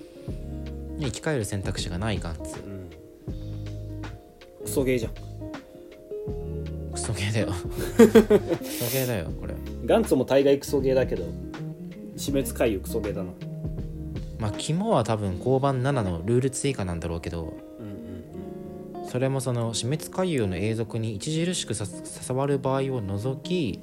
[0.98, 2.40] 生き返る選択肢がないガンツ。
[2.60, 2.90] うん。
[4.64, 5.29] クソゲーじゃん
[6.92, 7.48] クソゲーだよ。
[7.48, 9.54] クソゲーだよこれ。
[9.86, 11.24] ガンツも大概クソゲーだけど
[12.16, 13.30] 死滅回遊クソゲーだな。
[14.38, 23.80] まあ肝は多分交番7のルール追加なんだろうけどうんうんそれもその死滅回遊の永続に著しくさ刺わる場合を除き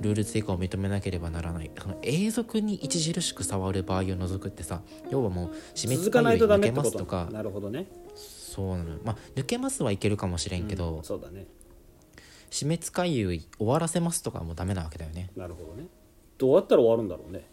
[0.00, 1.70] ルール追加を認めなければならない。
[1.78, 7.28] その永続に著しく触る場合を除くってさ要はもう死滅回遊抜けますとか。
[7.32, 7.86] なるほどね。
[8.16, 8.90] そうなの。
[8.90, 11.46] よまあ抜けますはいけるかもしれんけど、うんそうだね
[12.50, 15.30] 死滅回遊終わらせますとかはもうダメなわけだよね。
[15.36, 15.88] なるほどね。
[16.36, 17.46] どうやったら終わるんだろうね。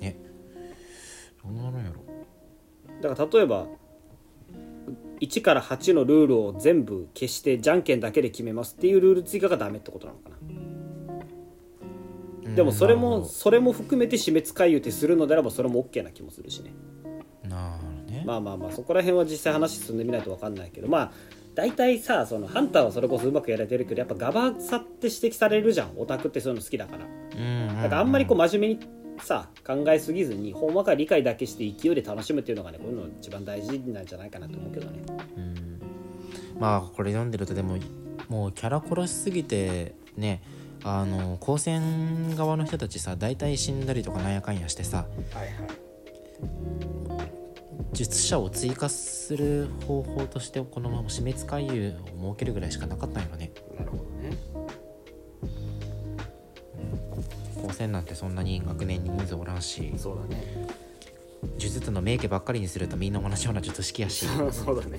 [0.00, 0.16] ね。
[1.42, 2.04] どうなるんやろ。
[3.02, 3.66] だから例えば
[5.20, 10.36] 1から8のルールを全部消してじゃんけんだけで決めますっていうルール追加がダメってことなのかな。
[12.46, 12.54] うん。
[12.54, 16.72] でもそれもそれも含めて死滅回遊ってするのであればそれも OK な気もするしね。
[17.42, 21.12] どなるね、まあまあまあそこら辺は実際話進んでみないと分かんないけどまあ
[21.54, 25.92] 大体さそのハンターはそれこそうまくやれてるけどやっぱガバさって指摘されるじゃん。
[25.96, 27.04] オタクってそういうの好きだから。
[27.04, 27.82] うんうん。
[27.82, 28.88] だからあんまりこう真面目に
[29.18, 34.98] さ考えすぎずにほんわか理解だけして勢いで楽しむっていうのがねこういうの一番大事なんじゃないかなと思うけどね。
[35.36, 35.80] うん。
[36.58, 37.78] まあこれ読んでるとでも
[38.28, 40.42] もうキャラ殺しすぎてね
[40.82, 47.43] あの高専側の人たちさ大体死んだりとかなんやかんやしてさはいはい
[47.92, 53.52] 術者を追加する方法としてこのまま死滅回遊を設けるぐらいしかなかったんよね。
[53.78, 54.36] なるほどね。
[57.62, 59.92] 高専なんてそんなに学年に人数おらんし。
[59.96, 60.66] そうだね。
[61.42, 64.26] 呪術の名家ばっかりにするとみんな同じような術式やし。
[64.50, 64.98] そうだね。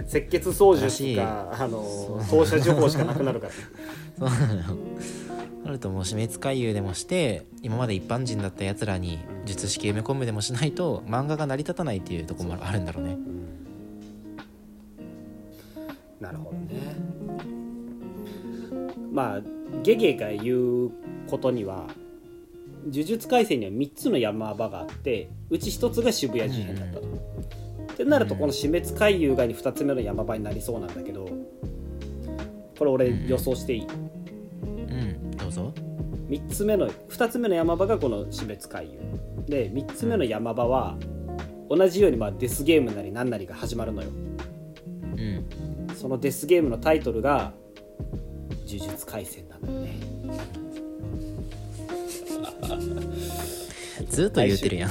[0.00, 3.58] 赤血操術かあの投射情報しかなくなるからね
[4.18, 4.62] そうなのよ
[5.64, 13.16] なるともう死滅回遊でもして今まで一般人だったやつらに術式埋め込むでもしないと漫画が成り立たないっていうところもあるんだろうね。
[16.20, 16.96] なるほどね。
[19.10, 19.40] まあ
[19.82, 20.90] ゲゲが言う
[21.28, 21.86] ことには
[22.84, 27.06] 呪術廻戦には3つの山場があってうち1つが渋谷事変だったと。
[27.94, 31.26] ってなるとこの死滅回遊がに2つ目の山場になりそうなんだけど
[32.78, 33.86] これ俺予想していい？
[33.86, 34.03] うん
[35.54, 35.72] ぞ。
[36.28, 39.00] 3つ目の2つ目の山場がこの死滅回遊。
[39.46, 40.96] で3つ目の山場は
[41.68, 44.08] 同じようにまあデスゲームなり何なりが始まるのよ。
[45.16, 45.46] うん。
[45.96, 47.52] そのデスゲームのタイトルが
[48.66, 49.92] 「呪術廻戦」なんだよね。
[54.10, 54.90] ずっと言うてるやん。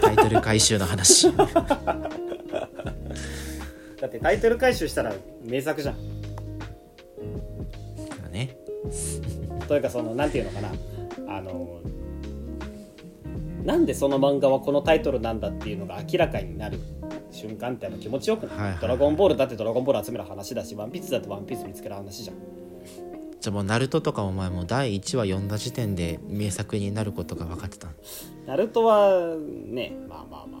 [0.00, 1.30] タイトル回収の話。
[4.00, 5.14] だってタイトル回収したら
[5.44, 5.96] 名作じゃん。
[8.22, 8.56] だね
[9.68, 10.72] というかそのなんていうのかな。
[11.28, 11.80] あの
[13.64, 16.78] なんでその漫画はこのタイトルなんだっていうのが明らかになる
[17.32, 18.80] 瞬間っての気持ちよくない,、はいはいはい。
[18.80, 22.36] ドラゴンボールだってドラゴンボール集める話だしワンピースだってワンピース見つける話じゃん。
[23.40, 27.88] じゃあもうナルトとかお前もう第1話読んだ時点で名作になることが分かってた
[28.46, 30.60] ナルトはねまあまあまあ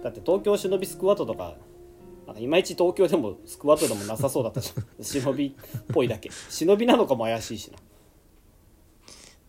[0.00, 0.02] あ。
[0.04, 1.54] だって東京忍びスクワットとか
[2.32, 4.84] なんかいまいち東京でもスクワットでもなさそうだったじゃん。
[5.02, 5.52] 忍びっ
[5.92, 6.30] ぽいだけ。
[6.48, 7.78] 忍びなのかも怪しいしな。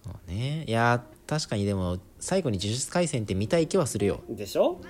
[0.04, 0.66] そうね。
[0.68, 4.22] いやー確かにでも最後に呪術廻戦って見たい気はするよ。
[4.30, 4.82] でしょ？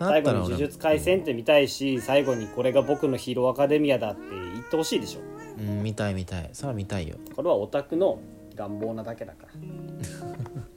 [0.00, 5.20] だ最後に呪術廻戦って見たいし最後にこれが僕のヒーローアカデミアだって言ってほしいでしょ。
[5.58, 6.50] うん見たい見たい。
[6.52, 7.16] それは見たいよ。
[7.34, 8.18] これはオタクの
[8.54, 9.52] 願望なだけだから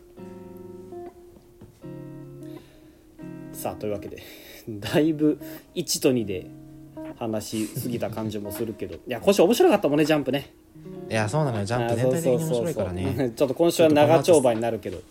[3.59, 4.23] さあというわけで
[4.69, 5.37] だいぶ
[5.75, 6.47] 1と2で
[7.19, 10.53] 話しすぎた感じもするけどいや今週面白かったもんねジャンプね。
[11.09, 11.65] いやそうなのよ。
[11.65, 13.33] ジャンプ全体的に面白いからね。
[13.35, 15.01] ちょっと今週は長丁場になるけど。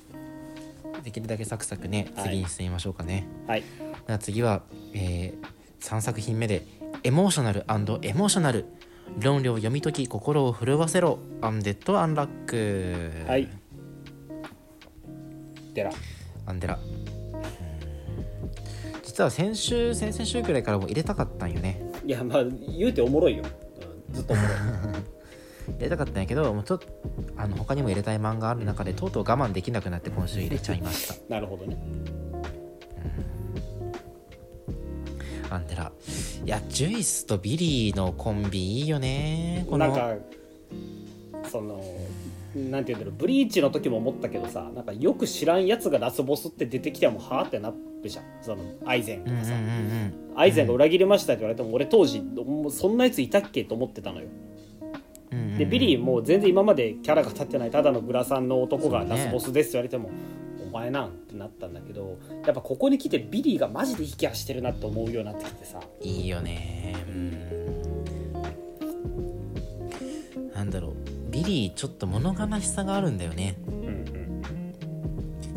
[1.05, 2.29] できるだけサクサクねはい。
[2.29, 3.63] 次に進みましょうかね、はい。
[4.07, 4.63] では次は、
[4.95, 5.35] え
[5.81, 6.67] 3作品目で
[7.05, 7.65] エモーショナル
[8.03, 8.65] エモーショナル。
[9.21, 11.19] 論理を読み解き心を震わせろ。
[11.43, 13.49] アンデッド・アンラックはい。
[15.75, 15.91] でら。
[16.47, 16.79] アンデラ
[17.13, 17.18] うん
[19.19, 21.83] 実は先週先々週くらいからも入れたかったんよね。
[22.07, 24.53] いやまあ言うておもろいよ、うんずっとおもろい。
[25.75, 26.87] 入れたかったんやけどもうちょっと
[27.37, 31.16] あの他にも入れたい漫画ある中でとうとう我慢できなくなって今週入れちゃいました。
[31.29, 31.77] なるほどね。
[35.51, 35.91] アンデラ
[36.45, 39.89] いやジュイスとビリーのコンビいいよねこの。
[39.89, 40.14] なんか
[41.51, 41.83] その
[42.55, 47.71] なんていうんだろうブリーチの時も思ったけどさなんかよく知らんやつがラスボスって出てきてもはあってな
[48.03, 48.25] るじゃん。
[48.41, 54.29] そのアイゼンとかさ、うんうんうんアイゼンが裏切りましたって言われても俺当時もうそんなやついたっけと思ってたのよ。
[55.33, 55.59] うんうんうん。
[55.59, 60.11] でビリーもう全然今までキャラが立ってないただのグラサンの男がラスボスですって言われても、
[60.65, 65.81] お前なんってなったんだけどやっぱここに来てビリーがマジで引き立ってるなって思うようになってきてさ。
[66.01, 66.95] いいよね。
[67.09, 67.33] うん。
[70.55, 70.98] なんだろう
[71.75, 73.57] ちょっと物悲しさがあるんだよね。
[73.67, 74.19] うんうん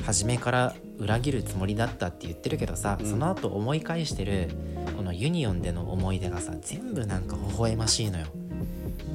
[0.01, 3.05] 初めから裏切るつもりだったって言ってるけどさ、うん。
[3.05, 4.49] その後思い返してる
[4.97, 8.27] このユニオンでの思い出がさ全部なんか微笑ましいのよ。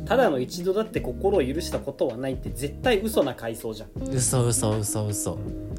[0.06, 3.88] ただの一度だって心を許したことはないって絶対嘘な回想じゃん。
[4.08, 5.38] 嘘嘘嘘嘘。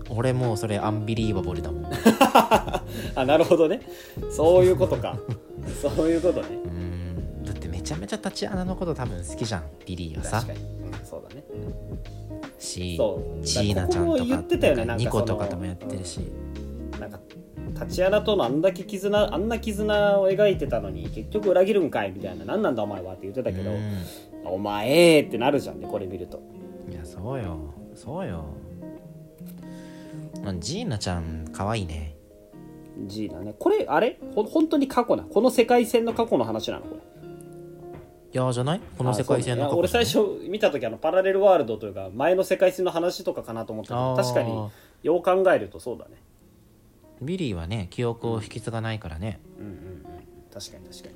[0.10, 1.86] 俺もうそれ unbelievable だもん。
[3.16, 3.82] あなるほどね。
[4.30, 5.18] そういうことか。
[5.82, 6.48] そういうことね。
[6.66, 7.44] うん。
[7.46, 10.42] だってめちゃめちゃタチアナのこと多分好きじゃんビリーはさ。
[10.42, 10.77] 確かに、うん、
[11.18, 11.44] そうだね。
[12.60, 13.44] しそう。
[13.44, 14.86] チーナちゃんとかだからここも言ってたよね。
[14.86, 16.20] なんかニコとかともやってるし、
[17.00, 17.20] なんか
[17.74, 22.46] タチアナとのあんだけ絆あんな絆を描いてたのに結局裏切るんかいみたいな。
[22.46, 23.76] 何なんだお前はって言ってたけど、う
[24.46, 26.40] お前ってなるじゃんねこれ見ると。
[26.88, 27.58] んいやそうよ。
[27.96, 28.46] そうよ。
[30.44, 32.16] まあジーナちゃん可愛いね。
[33.06, 33.56] ジーナね。
[33.58, 34.20] これあれ？
[34.36, 35.24] ほ本当に過去な？
[35.24, 36.86] この世界線の過去の話なの？
[36.86, 37.02] これ。
[37.02, 37.02] い
[38.34, 38.82] やじゃない？
[38.98, 40.20] この世界線の俺最初
[40.50, 44.70] 見た時あのパラレルワールドというか前の世界線の話とかかなと思ったけど確かに
[45.04, 46.12] よう考えるとそうだね。
[47.22, 49.40] ビリーはね記憶を引き継がないからね。
[49.60, 49.78] うんうんうん
[50.54, 51.16] 確かに確かに。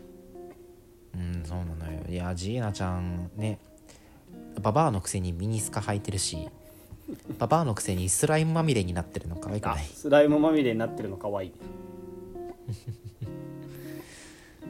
[1.35, 1.99] うんそうなのよ。
[2.09, 3.59] いやジーナちゃんね。
[4.61, 6.49] ババアのくせにミニスカ履いてるし
[7.39, 9.85] ババアのくせにスライムまみれになってるの可愛くあない？
[9.85, 11.47] スライムまみれになってるのかわい。
[11.47, 11.55] いね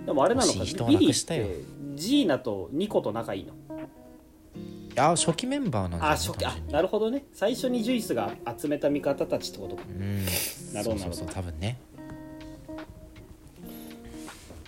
[0.05, 1.45] でもあれなのかビリ亡くしたよ。
[1.45, 1.63] ーって
[1.95, 3.53] ジーナとニコと仲いいの？
[3.53, 7.23] いや初期メンバーなんじゃないあ初期あなるほどね。
[7.33, 9.83] 最初にジュイスが集めた味方たちってことか。
[9.87, 10.25] うん。
[10.73, 11.77] なるほどそうそうそう多分ね。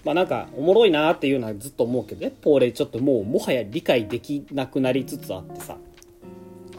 [0.06, 5.74] まあなんかおもろいなっていうのはずっと思うけどやっぱ俺ちょっともうもはや理解できなくなりつつあってさ。
[5.74, 5.80] は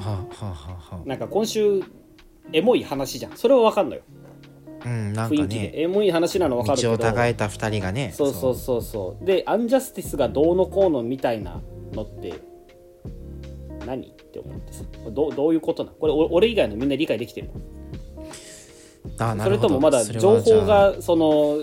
[0.00, 1.82] あはあはあはなんか今週
[2.52, 3.36] エモい話じゃん。
[3.36, 4.02] それは分かんのよ。
[4.06, 4.13] あ
[4.84, 9.24] うんなんか雰囲気で、ねエモい話なの分かるけ道をど違えた二人がねそうそうそうそう。
[9.24, 11.60] でアンジャスティスがどうのこうのみたいな
[11.92, 12.34] のって
[13.86, 14.84] 何って思ってさ。
[15.10, 15.96] どうどういうことなの？
[15.96, 17.54] これお俺以外のみんな理解できてるの？
[19.42, 21.58] それともまだ情報がその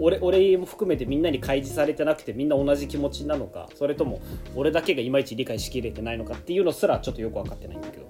[0.00, 4.20] 俺俺も含めてみんなに開示されてなくてみんな同じ気持ちなのかそれとも
[4.54, 8.06] 俺だけがいまいち理解しきれてないのかっていうのすらちょっとよく分かってないんだけど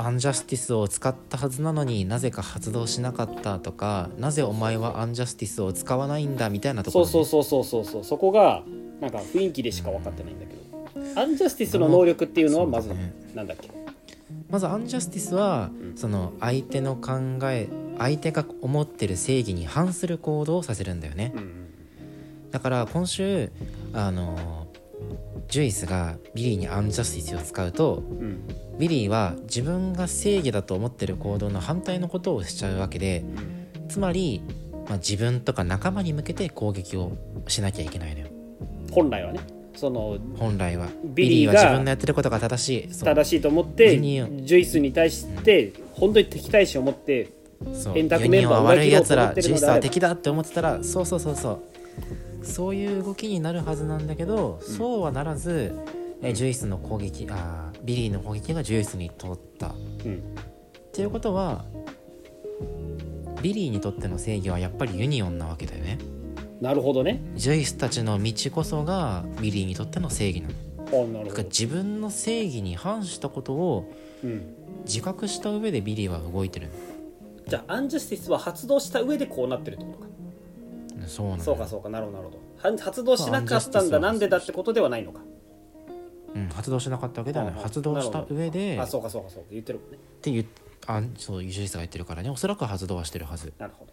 [0.00, 8.62] アンジャスティスを使ったはずなのになぜか発動しなかったとかなぜお前はアンジャスティスを使わないんだみたいなところ、ね、そうそうそうそうそうそこが
[9.00, 10.60] なんか雰囲気でしか分かってないんだけど。
[11.20, 13.14] アンジャスティスの能力っていうのはまずね。
[13.34, 13.70] なんだっけ？
[14.48, 15.96] まずアンジャスティスは、うん。
[15.96, 21.32] その相手の考え相手が思ってる正義に反する行動をさせるんだよね。
[21.34, 21.70] うんうん。
[22.50, 23.50] だから今週
[23.92, 24.66] あの
[25.50, 28.46] ジュイスがビリーにアンジャスティスを使うとうん
[28.78, 33.22] ビリーは自分が正義だと思ってる行動の反対のことをしちゃうわけで
[33.90, 34.42] つまり、
[34.88, 37.12] まあ、自分とか仲間に向けて攻撃を
[37.46, 38.28] しなきゃいけないのよ。
[38.90, 39.40] 本来はね。
[39.76, 40.88] その本来は。
[41.04, 43.04] ビリーは自分のやってることが正しい。
[43.04, 47.32] 正しいと思ってジュイスに対して本当に敵対心を持って
[47.94, 51.60] 円卓メンバーを裏悪いやつらジュイスは敵だって思ってたらそうそうそうそう
[52.42, 55.76] そういう動きになるはずなんだけど、そうはならず
[56.22, 59.68] えジュイスの攻撃あービリーの攻撃がジュイスに通った。
[59.68, 59.70] っ
[60.04, 60.22] うん。
[60.92, 61.64] ていうことは
[63.42, 65.98] ビリーにとっての正義はやっぱりユニオンなわけだよね。
[66.60, 67.22] なるほどね。
[67.36, 70.54] ジュイスたちの道こそがビリーにとっての正義なの。
[70.84, 73.90] だからあなるほど、自分の正義に反したことを
[74.22, 76.68] うん、自覚した上でビリーは動いてる
[77.48, 80.04] じゃあアンジャスティスは発動した上でこうなってるってことか。
[80.04, 80.09] の
[81.10, 82.70] そうなのそうかそうかなるほどなるほど。
[82.70, 83.98] は発動しなかったんだ。
[83.98, 85.20] なんでだってことではないのか。
[86.32, 87.54] うん、発動しなかったわけではない。
[87.54, 89.48] 発動した上であっそうかそうかそうか。
[89.50, 89.98] 言ってるもんね。
[90.22, 90.46] て言っ
[90.86, 92.30] あそうユジュイスが言ってるからね。
[92.30, 93.52] おそらく発動はしてるはず。
[93.58, 93.92] なるほど。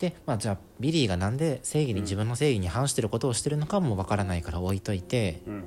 [0.00, 5.64] で、まあ、じゃあビリーがなんで正義に、自分の正義に反してることをしてるのかもわからないから置いといてうん。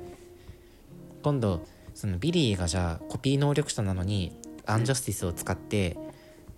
[1.22, 1.62] 今度
[1.94, 4.36] そのビリーがじゃあコピー能力者なのに
[4.66, 5.96] アンジャスティスを使って、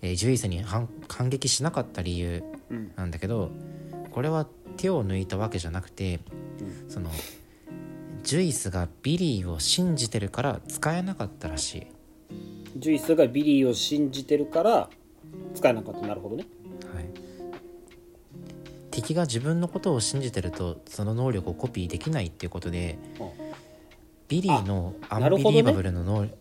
[0.01, 2.54] えージュイスに反反撃しなかった理由うん
[2.95, 3.51] なんだけど
[4.11, 4.47] これは
[4.77, 6.19] 手を抜いたわけじゃなくて
[6.59, 6.89] うん。
[6.89, 7.09] その
[8.23, 11.87] ジュイスがビリーを信じてるから使えなかったらしい。
[12.77, 14.89] ジュイスがビリーを信じてるから
[15.53, 16.07] 使えなかった。
[16.07, 16.45] なるほどね。
[16.93, 17.05] はい、
[18.89, 23.29] 敵が自分のことを信じてるとその能力をコピーできないっていうことでうん。
[24.27, 26.35] ビリーのアンビリーバブルの能力、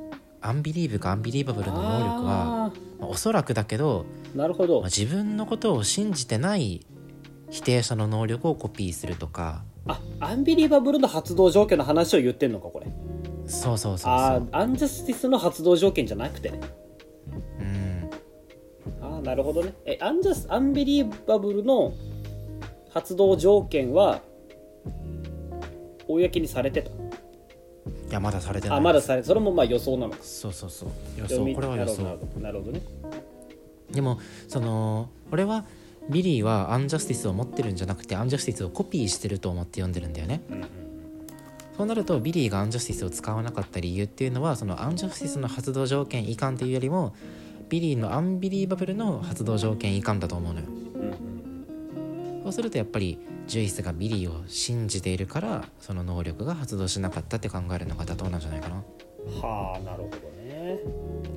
[0.46, 2.70] アンビリーブかアンビリーバブルの能力はあ
[3.00, 4.80] まあおそらくだけど、ーなるほど。
[4.80, 6.86] まあ自分のことを信じてない
[7.50, 9.64] 否定者の能力をコピーするとか。
[9.86, 12.86] あアンビリバブルの発動条件の話を言ってんのかこれ。
[13.46, 14.48] そうそうそうあそう。
[14.50, 16.60] ーアンジャスティスの発動条件じゃなくてね。
[17.60, 18.10] うん。
[19.02, 19.72] ああなるほどね。
[19.86, 21.94] えアンジャスアンビリバブルの
[22.90, 24.20] 発動条件は
[26.06, 26.90] 公にされてた？
[26.90, 26.92] い
[28.14, 30.18] やまだされてないあまだされそれもまあ予想なのか。
[30.22, 30.88] そうそうそう。
[31.18, 32.18] 予想これは予想。
[32.40, 32.80] なるほどね。
[33.90, 35.64] でもその俺は
[36.08, 40.42] ビリーはアンジャスティスを持ってるんじゃなくてアンジャスティスをコピーしてると思って読んでるんだよね。
[40.50, 40.68] うんうん
[41.76, 47.16] そうなるとビリーがアンジャスティスを使わなかった理由っていうのはそのアンジャスティスの発動条件違反というよりも
[47.68, 50.66] ビリーのアンビリーバブルの発動条件違反だと思うのよ。
[50.68, 51.33] うんうん
[52.44, 58.84] そうするとやっぱりジュイスがビリーを信じているからその能力が発動しなかったって考えるのが妥当なんじゃないかな。
[59.40, 60.78] はあなるほどね。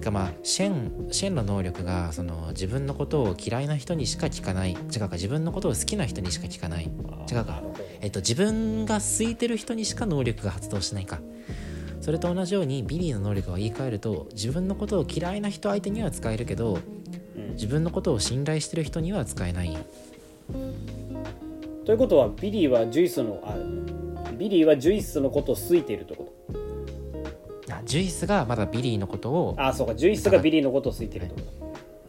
[0.04, 4.72] かまあシェンシェンの能力がその自分のことを嫌いな人にしか効かない。
[4.72, 6.92] 違うか自分のことを好きな人にしか効かない。
[7.32, 7.64] 違うか。
[8.02, 11.22] えっと自分が好いてる人にしか能力が発動しないか。
[12.02, 16.80] それと同じようにビリーの能力を言い換えると自分のことを嫌いな人相手には使えるけど
[17.38, 17.52] うん。
[17.54, 19.78] 自分のことを信頼してる人には使えない
[21.86, 23.56] ということはビリーはジュイスのあ
[24.38, 27.74] ビリーはジュイスのことを好いているってこと。
[27.74, 31.58] あジュイスがまだビリーのことをあそうかジュイスがビリーのことを好いているってこと。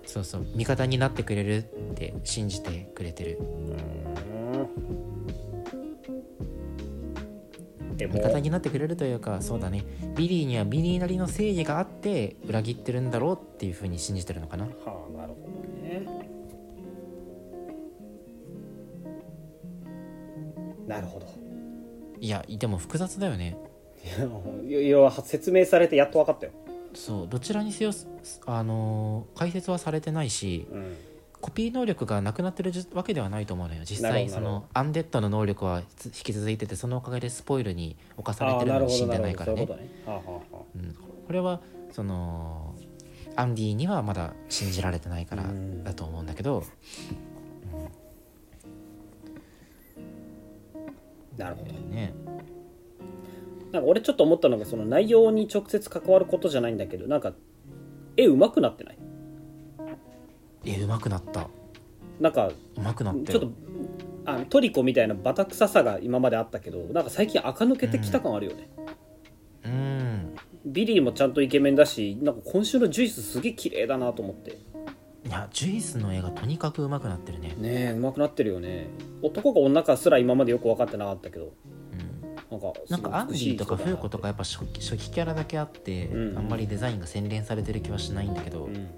[0.06, 1.62] そうそう味方になってくれるっ
[1.94, 3.38] て信じてくれてる。
[7.96, 9.84] でも味方になってくれるというかそうだね。
[10.16, 14.64] ビリーにはビリーなりの正義があって裏切ってるんだろうっていうふうに信じてるのかな。
[14.64, 14.97] はあ
[20.88, 21.26] なるほど。
[22.20, 23.56] いやでも複雑だよね。
[24.66, 26.52] いや説明されてやっと分かったよ、
[26.94, 27.90] そうどちらにせよ
[28.46, 30.96] あのー解説はされてないしうん、
[31.40, 33.82] コピー能力がなくなってるじわけではないと思うのよ。
[33.84, 39.66] 実際そのアンデッドの能力はつ引き続いててそのおかげでスポイルに侵されてるのに死んでどないからね。
[39.66, 41.60] これは
[41.92, 42.74] その
[43.36, 45.84] アンディにはまだ信じられてないからうん。
[45.84, 46.64] だと思うんだけど、
[51.38, 51.72] なるほど。
[51.72, 52.12] ね。
[53.72, 57.32] なんか俺ちょっと思ったのがその内容に直接関わることじゃないんだけどなんか
[58.16, 58.98] 絵うまくなってない？
[60.64, 61.48] えうまくなった。
[62.18, 63.52] なんかうまくなっちょっと
[64.24, 68.70] あのトリコみたいなバタ臭さが今まであったけどなんか最近垢抜けてきた感あるよね、
[69.64, 70.34] うん。
[70.66, 74.58] ビリーもちゃんとイケメンだしなんか今週のジュイスすげえ綺麗だなと思って
[75.28, 78.86] いやジュイスの絵がとにかくうまくなってるね、ねえうまくなってるよね。
[79.20, 81.52] 男か女かすら今までよく分かってなかったけど。
[82.50, 86.38] うん、なんかなんかアンディとかフーコとか、かやっぱ初期初期キャラだけあって、うん。
[86.38, 88.72] あんまりデザインが洗練されてる気はしないんだけど、うん、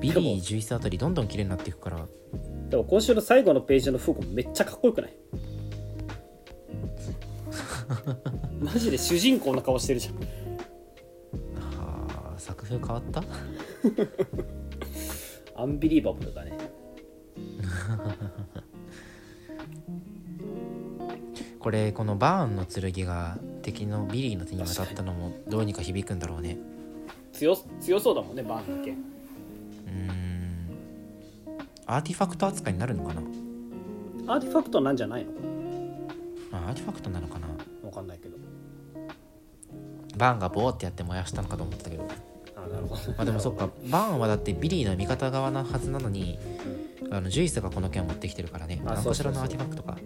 [0.00, 2.06] ビリー11あたりどんどん綺麗になっていくから。
[2.70, 5.12] でも今週の最後のページのフーコめっちゃかっこよくない？
[8.64, 10.14] マジで主人公の顔してるじゃん。
[10.14, 10.49] はあ
[12.40, 13.22] 作風変わった？
[15.56, 16.52] アンビリーバブルだね。
[21.58, 26.56] これこのバーンの剣が敵のビリーの手に渡ったのもどうにか響くんだろうね。
[27.32, 28.92] 強強そうだもんねバーンだけ。
[28.92, 30.70] うーん。
[31.86, 33.20] アーティファクト扱いになるのかな？
[34.34, 35.32] アーティファクトなんじゃないの？
[36.52, 37.48] あアーティファクトなのかな？
[37.82, 38.38] わかんないけど。
[40.16, 42.06] バーンがボーってやって燃やしたのかと思ったけど
[42.64, 43.02] あなるほど。
[43.12, 43.68] まあでもそっか。
[43.90, 46.38] バーンはだってビリーの味方側なはずなのに
[47.10, 48.80] あのジュイスがこの剣を持ってきてるからね。
[48.86, 49.92] あ何かしらのアーティファクトか。
[49.92, 49.96] っ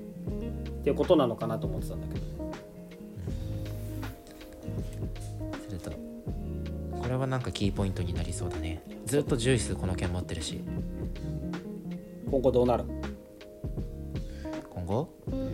[0.84, 2.20] ていうことなのかなと思ってたんだけど。
[5.66, 5.90] すると。
[5.90, 8.82] これはなんかキーポイントになりそうだね。
[9.06, 10.60] ずっとジュイスこの剣持ってるし。
[12.30, 12.84] 今後どうなる？
[14.70, 15.08] 今後？
[15.26, 15.48] うん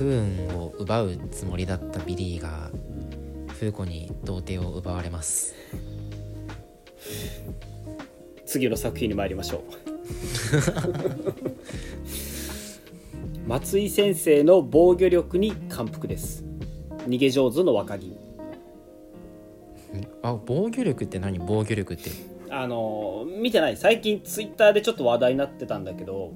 [0.00, 2.70] 不運を奪うつもりだったビリーが
[3.48, 5.54] フーコに童貞を奪われます。
[8.46, 9.62] 次の作品に参りましょう。
[13.46, 16.44] 松井先生の防御力に感服です。
[17.06, 18.16] 逃げ上手の若君
[20.22, 21.38] あ防御力って何？
[21.38, 22.10] 防御力って。
[22.48, 23.76] あの見てない。
[23.76, 26.32] 最近ツイッターでちょっと話題になってたんだけど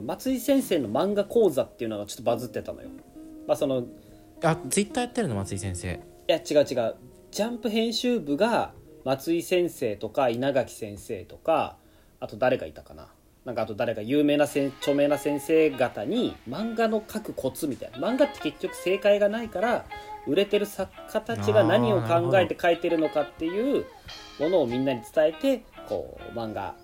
[0.00, 2.88] うんあの松井先生の漫画講座っていうのがちょっとバズってたのよ。
[3.46, 3.84] まあそのい
[4.42, 5.34] あツイッターやってるの？
[5.36, 6.00] 松井先生。
[6.26, 6.94] や違う違う。
[7.30, 8.72] ジャンプ編集部が
[9.04, 11.76] 松井先生とか稲垣先生とか
[12.18, 13.08] あと誰がいたかな。
[13.44, 17.98] なんかあと誰か有名なせん著名な先生方に漫画の書くコツみたいな。
[17.98, 19.86] 漫画って結局正解がないから
[20.26, 23.86] 売れてる作家たちが何を考えて書いてるのかっていう
[24.38, 26.74] ものをみんなに伝えてこう漫画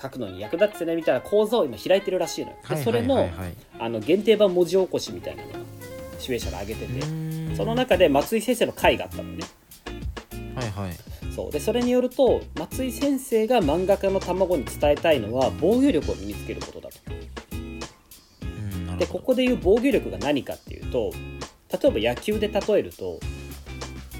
[0.00, 2.56] 書くのに役立つねみたいな講座を今開いてるらしいのよ。
[2.68, 3.28] でそれの
[3.78, 5.58] あの限定版文字起こしみたいなのが
[6.18, 9.44] 主演者で上げててその中で松井先生の回があったのね。
[10.54, 16.94] はいはいそうでそれによると松井先生が漫画家の卵に伝えたいのは防御力を身につけることだと。
[18.98, 21.10] でここでいう防御力が何かっていうと
[21.72, 23.18] 例えば野球で例えると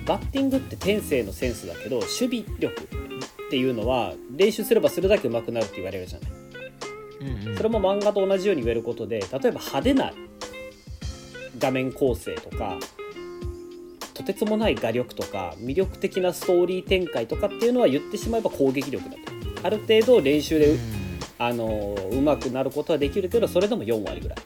[0.04, 2.88] バッティングって天性のセンスだけど守備力
[3.54, 6.30] っていうのは練習すればするだけ上手くなるって言われるじゃない。
[7.20, 7.56] うんうん。
[7.56, 10.12] それも漫画と同じように言えることで例えば派手な
[11.60, 12.76] 画面構成とか
[14.12, 19.18] とてつもない画力とか魅力的なストーリー展開とかっていうのは言ってしまえば攻撃力だと。
[19.62, 20.78] ある程度練習で、うん。
[21.38, 24.38] あの上手くなることはできるけどそれでも4割ぐらい。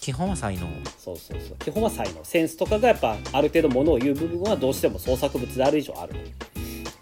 [0.00, 0.68] 基本は才能。
[0.96, 1.56] そうそうそう。
[1.58, 2.24] 基本は才能。
[2.24, 6.14] センスとかがやっぱある程度ものを言う部分はどうしても創作物である以上ある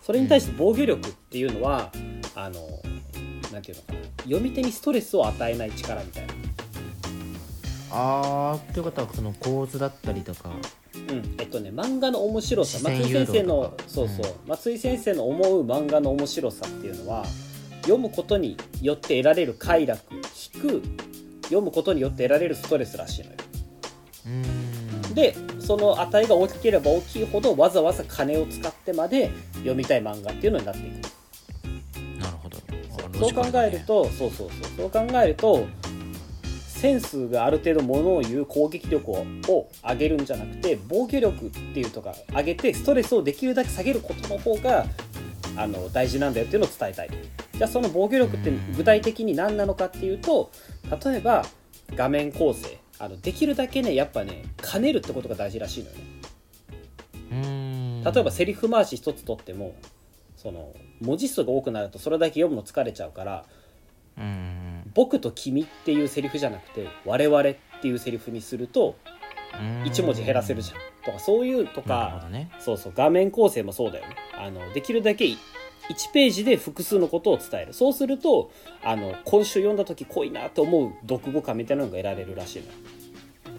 [0.07, 1.91] それに対して防御力っていうのは
[2.37, 2.61] あの
[3.53, 6.35] なんていうのかな読み手にストレスを与えない力みたいな。
[7.91, 10.51] あーっていうことはその構図だったりとか。
[10.95, 17.25] うん、えっとね漫画の面白さ松井先生のそうそう、松井先生の思う漫画の面白さっていうのは
[17.83, 20.83] 読むことによって得られる快楽引く
[21.43, 23.37] 読むことによって得られるストレスらしいのよ。
[24.27, 24.66] うーん
[25.17, 30.95] でその値が大きければ大きいほどわざわざ金を使ってまで読みたい漫画っていうのになっていく。
[32.21, 32.59] なるほど。
[32.59, 34.91] あそう考えると、そうそうそう。
[34.91, 35.67] そう考えると
[36.43, 44.85] センスがある程度ものを言う攻撃力をを上げるんじゃなくて防御力っていうとか上げてストレスをできるだけ下げることの方が
[45.57, 47.11] あの大事なんだよっていうのを伝えたい。
[47.55, 50.51] じゃあその防御力って具体的に何なのかっていうと
[51.03, 51.43] 例えば
[51.95, 56.03] 画面構成あのできるだけねやっぱね兼ねるってことが大事らしいのよね。
[57.31, 58.05] うーん。
[58.05, 59.75] 例えばセリフ回し一つとっても
[60.37, 63.45] その文字数が多くなるとそれだけ読むの疲れちゃうから
[64.95, 68.97] 僕と君っていうセリフじゃなくて我々っていうセリフにすると
[69.53, 69.85] うーん。
[69.85, 70.79] 1文字減らせるじゃん。
[71.05, 72.51] とかそういうとかね。
[72.59, 74.17] そうそう画面構成もそうだよね。
[74.39, 75.27] あのできるだけ
[75.89, 77.73] 1ページで複数のことを伝える。
[77.73, 78.51] そうすると
[78.83, 82.69] あの今週読んだ時濃いなと思う読後感みたいなのが得られるらしいの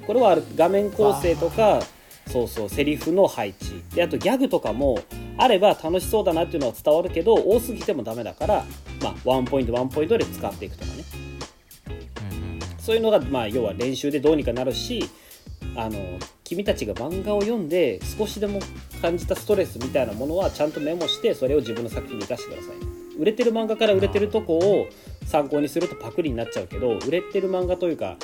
[0.06, 1.82] これはある画面構成とか
[2.28, 3.84] そうそうセリフの配置。
[3.96, 5.00] であとギャグとかも
[5.38, 8.66] あれば楽しそうだなっていうのは伝わるけど多すぎてもダメだから、
[9.02, 11.04] まあ、ワンポイントワンポイントで使っていくとかね。
[12.32, 12.60] うん。
[12.80, 15.10] そういうのが、まあ、要は練習でどうにかなるし
[15.76, 18.62] あの君たちが漫画を読んで少しでも
[19.02, 22.80] 感じたストレスみたいなものはちゃんとメモしてそれを自分の作品に生かしてください。
[22.80, 24.88] ね売れてる漫画から売れてるとこを
[25.26, 28.16] 参考にするとパクリになっちゃうけど売れてる漫画というか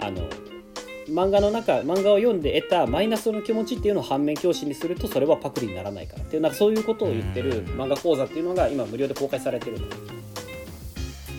[0.00, 0.28] あの
[1.08, 9.80] 漫画の中漫画を読んで得たマイナスの気持ちっていうのを反面教師にするとそれはパクリにならないからっていうなんかそういうことを言ってる漫画講座っていうのが今無料で公開されてる。
[9.80, 9.86] の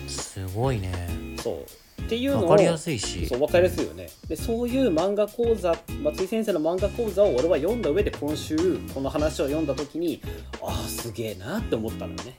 [0.08, 0.92] すごいね。
[1.38, 3.26] そうっていうのをわかりやすいし。
[3.26, 4.08] そう分かりやすいよね。
[4.28, 8.56] でそういう漫画講座松井先生の漫画講座を俺は読んだ上で今週
[8.94, 10.20] この話を読んだ時に
[10.62, 12.38] ああすげえなって思ったのよね。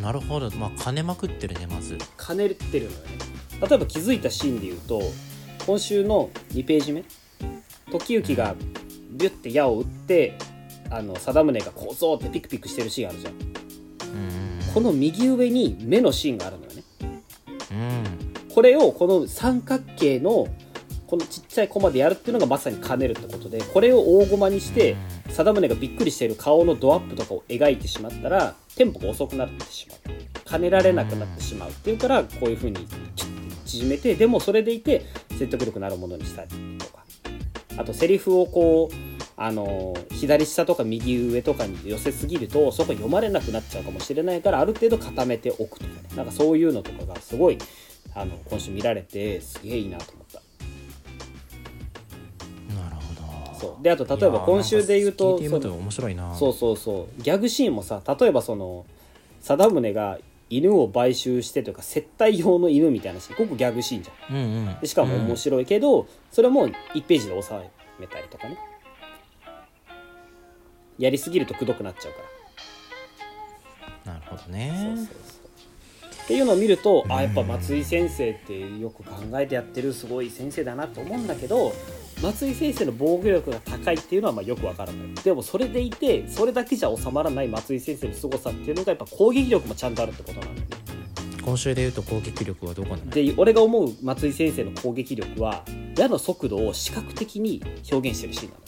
[0.00, 0.50] なるほど。
[0.52, 1.98] まあ金ねまくってるねまず。
[2.26, 3.06] 兼ねてるのよね。
[3.60, 5.00] 例えば気づいたシーンで言うと
[5.66, 7.04] 今週の2ページ目
[7.90, 8.54] 時行が
[9.10, 10.36] ビュッて矢を打って
[10.90, 13.32] あの貞宗がこうぞってピクピクしてるシーンあるじゃん。
[13.32, 14.74] うん。
[14.74, 16.65] この右上に目のシーンがあるの
[17.70, 18.54] うん。
[18.54, 20.48] これをこの三角形の
[21.06, 24.96] このちっちゃいコマでやるっていうのがまさに兼ねるってことでこれを大駒にして
[25.28, 29.98] 貞宗がびっくりしている顔のドアップとかを描いてしまったらテンポが遅くなってしまう。
[30.48, 32.98] 兼ねられなくなってしまうっていうからこういう風にキュ
[33.28, 36.48] ッて縮めてでもそれでいて説得力のあるものにしたり
[36.78, 37.04] とか。
[37.78, 47.58] あとセリフをこうあの左下とか右上とかに寄せすぎるとそこ読まれなくなっちゃうかもしれないからある程度固めておくとかねなんかそういうのとかがすごい
[48.14, 50.40] あの今週見られてすげえいいなと思った。
[52.74, 53.82] なるほどそう。
[53.82, 57.22] であと例えば今週で言うと面白いなそうそうそう。
[57.22, 58.86] ギャグシーンもさ例えばその
[59.42, 60.18] 貞宗が
[60.48, 63.36] 犬を買収してというか接待用の犬みたいなシーン。
[63.36, 64.34] ここギャグシーンじゃん。
[64.34, 64.80] うんうん。
[64.80, 67.50] でしかも面白いけど、それも1ページで収
[67.98, 68.56] めたりとかね
[70.98, 72.18] やりすぎるとくどくなっちゃうか
[74.06, 74.14] ら。
[74.14, 75.16] なるほどそうねそうそう。
[76.24, 81.72] っていうのを見ると、あやっぱ松井先生ってよく考えてやってるすごい先生だなと思うんだけど
[82.20, 85.14] 松井先生の防御力が高いっていうのはまあよくわからない。
[85.22, 90.76] でもそれでいてそれだけじゃ収まらない松井先生の凄さっていうのがやっぱ攻撃力もちゃんとあるってことなんだよね。
[91.44, 95.64] 今週で言うと攻撃力はどこなので俺が思う松井先生の攻撃力は
[95.96, 98.62] 矢の速度を視覚的に表現してるシーンなの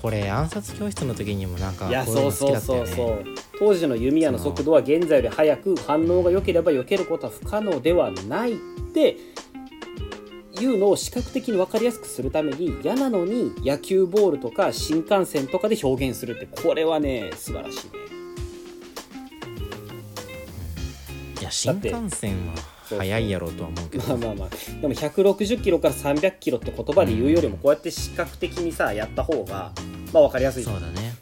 [0.00, 2.86] これ暗殺教室の時にもなんかこういうそうの好きだったよね。
[2.86, 3.24] そうそうそう。
[3.58, 8.56] 当時の弓矢の速度は現在より速く反応が良ければ避けることは不可能ではないっ
[8.92, 9.16] て
[10.60, 18.06] いうのを視覚的に分かりやすくするために矢なのに野球ボールとか新幹線とかで表現するってこれはね素晴らしいね。
[21.40, 24.06] いや新幹線は速いやろうとは思うけど。
[24.08, 24.80] まあまあまあ。
[24.80, 29.72] でも160キロから300キロって言葉で言うよりもこうやって視覚的にさやった方が
[30.12, 31.14] まあ分かりやすいそうだね。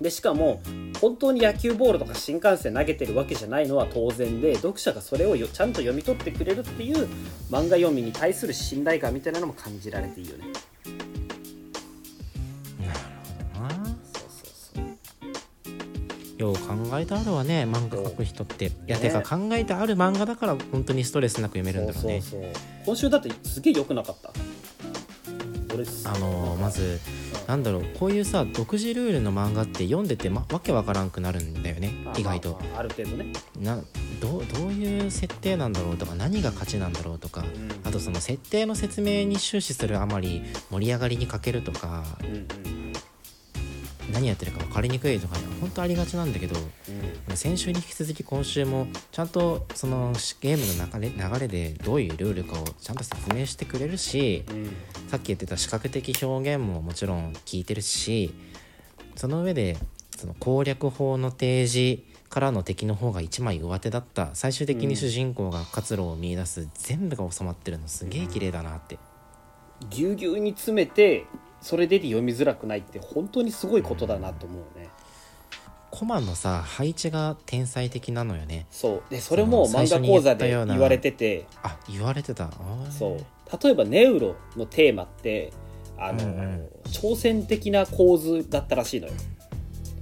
[0.00, 0.60] でしかも
[1.00, 7.08] 本当に野球ボールとか新幹線投げてるわけじゃないのは当然で読者がそれをよちゃんと読み取ってくれるっていう
[7.50, 10.44] 漫画読みに対する信頼感みたいなのも感じられていいよね
[16.38, 18.66] よう考えてあるわね漫画描く人って。
[18.66, 22.22] いやてかね考えてある漫画だから本当にストレスなく読めるんだろうね。
[22.84, 24.30] 今週だってすげえ良くなかった。
[25.74, 27.00] 俺あのーまず
[27.48, 33.26] なんだろうこういうさ独自ルールの漫画って読んでて、ま、わけわからんくなるんだよねまあ意外とまあまあある程度ね、
[33.60, 33.76] な
[34.20, 37.70] どうどういう設定なんだろうとか何が勝ちなんだろうとかうん。
[37.84, 42.92] あとその設定の説明に終始するあまり盛り上がりに欠けるとかうんうん
[44.12, 46.56] 何やってるか分かりにくいとかね本当ありがちなんだけど
[47.28, 47.36] うん。
[47.36, 54.76] 先週に引き続き今週もちゃんとそのゲームの流れ流れでどういうルールかをちゃんと説明してくれるしうん。
[55.08, 58.34] さっき言ってた視覚的表現ももちろん聞いてるし
[59.16, 59.76] その上で
[60.16, 64.30] その攻略法の提示からの敵の方が一枚上手だった。
[64.34, 68.98] 最終的に主人公が活路を見出す全部が収まってるのすげえ綺麗だなって。
[69.90, 71.26] ぎゅうぎゅうに詰めて
[71.64, 74.90] それで読みづらくないって本当にすごいことだなと思うね。
[75.90, 78.66] コマのさ配置が天才的なのよね。
[78.70, 79.10] そう。
[79.10, 81.46] でそれも漫画講座で言われてて。
[81.62, 82.50] あ言われてた。
[82.90, 83.64] そう。
[83.64, 85.54] 例えばネウロのテーマって
[85.96, 86.68] あの、うんうん。
[86.90, 89.14] 挑戦的な構図だったらしいのよ。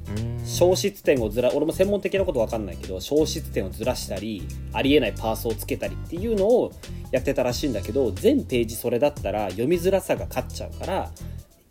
[0.09, 0.45] うーん。
[0.45, 6.73] 消失点をずら俺も専門的なこと分かんないけど消失点をずらしたりありえないパースをつけたりっていうのを
[7.13, 11.11] やってたらしいんだけど全ページそれだったら読みづらさが勝っちゃうから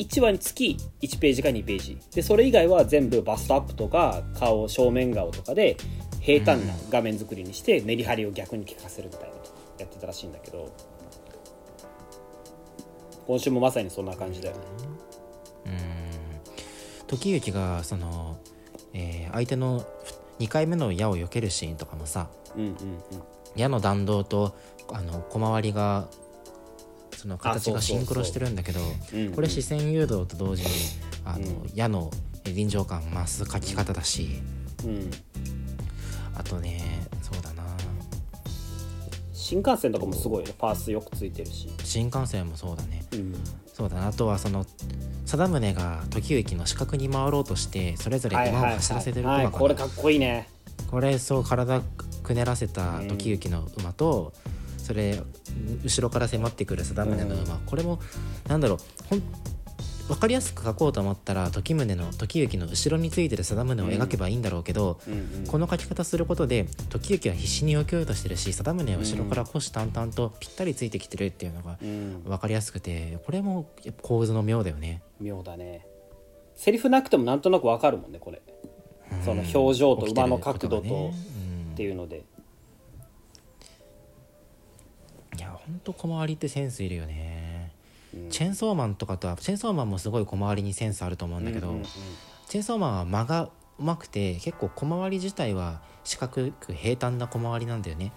[0.02, 1.98] 1話につき1ページか2ページ。
[2.14, 5.78] でそれ以外は全部バストアップとか顔正面顔とかで
[6.20, 10.72] 平坦な画面作りにしてメリハリを逆に効かせるみたいなとやってたらしいんだけど。
[13.28, 14.62] 今週もまさにそんな感じだよね。
[15.66, 15.76] うーん。
[17.08, 18.38] 時行がその、
[18.94, 19.86] えー相手の
[20.40, 22.76] 2回目の矢を避けるシーンとかもさうんうんうん。
[23.56, 24.56] 矢の弾道と
[24.92, 26.08] あの小回りが
[27.22, 28.80] その形がシンクロしてるんだけど
[29.14, 29.34] うんうん。
[29.34, 30.70] これ視線誘導と同時に
[31.24, 31.72] あの、うん。
[31.76, 32.10] 矢の
[32.46, 34.40] 臨場感増す書き方だし。
[34.84, 35.12] うん。
[36.36, 36.82] あとね
[37.22, 37.64] そうだな。
[39.34, 40.56] 新幹線とかもすごいよね。
[40.58, 41.70] パースよくついてるし。
[41.84, 43.04] 新幹線もそうだね。
[43.14, 43.36] うん。
[43.72, 44.08] そうだな。
[44.08, 44.66] あとはその
[45.28, 50.50] 貞宗が時行の死角に回ろうとしてそれぞれ馬を走らせてるはい馬これかっこいいね。
[50.90, 51.82] これそう体
[52.24, 54.34] くねらせた時行の馬と、
[54.92, 55.18] それ
[55.86, 58.00] 後ろから迫ってくる貞宗の馬、これも
[58.50, 58.80] なんだろう
[59.10, 59.24] ほん
[60.10, 65.48] 分かりやすく描こうと思ったら時宗の時行の後ろについてる貞宗を描けばいいんだろうけど、うんうん。
[65.48, 72.24] この描き方することで時行は必死に避けようとしてるし貞宗は後ろから虎視眈々とぴったりついてきてるっていうのがうん。
[72.26, 75.02] 分かりやすくてこれもやっぱ構図の妙だよね。
[75.22, 75.88] 妙だね。
[76.56, 78.42] セリフなくてもなんとなくわかるもんねこれ。
[79.24, 81.14] その表情と馬の角度とね
[81.72, 82.26] っていうので
[85.38, 87.72] いやほんと小回りってセンスいるよね。
[88.14, 91.88] うんチェーンソーマンとかとはチェーンソーマンもすごい小回りにセンスあると思うんだけど、うんうんうん
[92.50, 98.12] チェーンソーマンは間がうまくて結構小回り自体は四角く平坦な小回りなんだよね。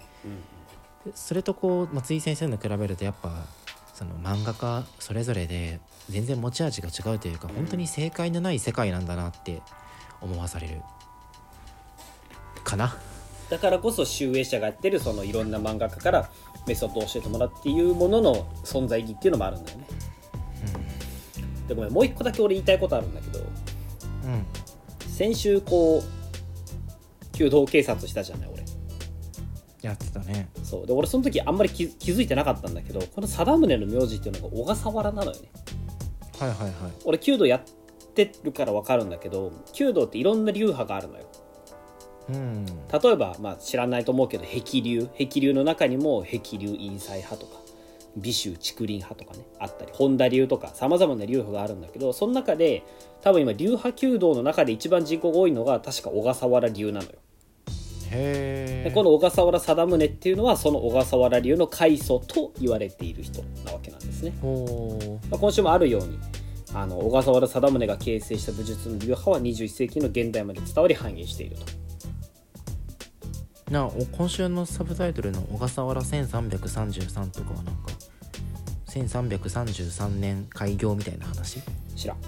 [1.15, 3.47] それとこう松井先生の比べるとやっぱ
[3.93, 5.79] その漫画家それぞれで
[6.11, 9.63] 全然持ち味が違うというか本当に正解のない世界なんだなって
[10.21, 10.81] 思わされる
[12.65, 12.97] かな。
[13.51, 16.31] だからこそ集英社がやってるそのいろんな漫画家から
[16.67, 19.85] メソッドを教えてもらうっていうものの存在意義っていうのもあるんだよね。
[21.69, 24.47] でごめんもう一個だけ俺言いたいことあるんだけどうん、
[25.11, 28.65] 先週こう弓道警察したじゃない俺
[29.83, 30.49] やってたね。
[30.63, 35.49] そうで俺その時あんまり気気づいてなかったんだけどこの貞宗の名字っていうのが小笠原なのよね
[36.39, 36.73] はいはいはい。
[37.05, 37.63] 俺弓道やっ
[38.15, 41.29] てるから分かるんだけど弓道っていろんな流派があるのようん。
[42.29, 45.09] 例えば、まあ、知らないと思うけど壁流。
[45.13, 47.65] 壁流の中にも壁流陰才派とか
[48.17, 52.83] 美州竹林派とかねあったり本田流とかさまざまな流派があるんだけどその中で
[53.23, 57.11] 多分今流派弓道の中で一番人口が多いのが確か小笠原流なのよ。
[58.11, 58.89] へえ。
[58.89, 64.33] でこの小笠原貞宗っていうのはその小笠原流の開祖と言われている人なわけなんですね。
[65.31, 66.19] まあ、今週もあるように
[66.75, 71.63] あの小笠原貞宗が形成した武術の流派は21世紀の現代まで伝わり繁栄していると
[73.75, 77.91] なお今週のサブタイトルの「小笠原1333」とかはなんか
[78.87, 81.59] 1333年開業みたいな話？
[81.97, 82.19] 知らん。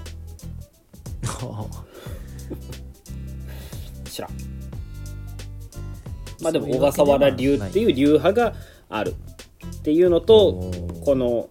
[4.10, 4.30] 知らん。
[6.42, 8.52] まあでも小笠原流っていう流派が
[8.88, 9.14] ある。
[9.64, 10.72] っていうのと
[11.04, 11.48] この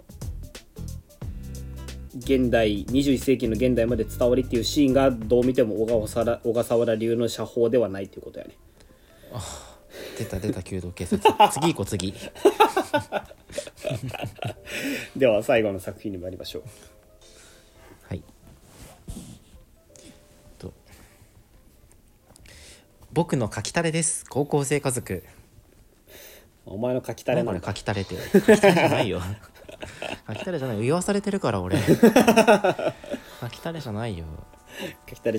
[2.18, 8.58] 現代21世紀の現代まで伝わりっていうシーンがどう見ても小笠原小笠原流の写法ではないということやね
[10.18, 11.52] 出た出た弓道警察。
[11.52, 12.14] 次行こう次。
[15.16, 16.64] では最後の作品に参りましょう。
[18.08, 18.24] はい。
[20.58, 20.74] と。
[23.12, 24.26] 僕の書きたれです。
[24.30, 25.24] 高校生家族。
[26.66, 27.66] お前の書きたれなんだ。
[27.66, 28.16] 書きたれって。
[28.16, 29.22] 書きたれじゃないよ。
[30.28, 31.78] 書きたれじゃない言わされてるから俺。
[33.42, 34.26] 書きたれじゃないよ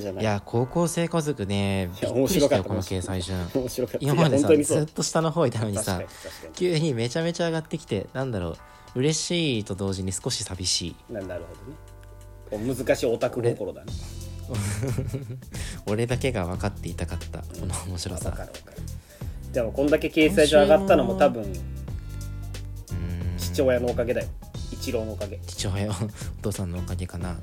[0.01, 0.23] じゃない。
[0.23, 3.39] いや高校生家族ねびっくりしたよこの掲載順。
[3.55, 4.07] 面白かった。
[4.07, 6.03] 今までさずっと下の方いたのにさ
[6.55, 8.57] 急にめちゃめちゃ上がってきてなんだろう
[8.97, 11.13] 嬉しいと同時に少し寂しい。
[11.13, 12.75] ななるほどね。
[12.75, 13.93] 難しいオタク心だね。
[15.87, 18.77] 俺だけが分かっていたかったこの面白わさかるわかる。
[19.53, 21.53] でもこんだけ掲載上上がったのも多分うん。
[23.37, 24.29] 父親のおかげだよ。
[24.73, 25.39] 一郎のおかげ。
[25.47, 25.95] 父親お
[26.43, 27.39] 父さんのおかげかな、うん、い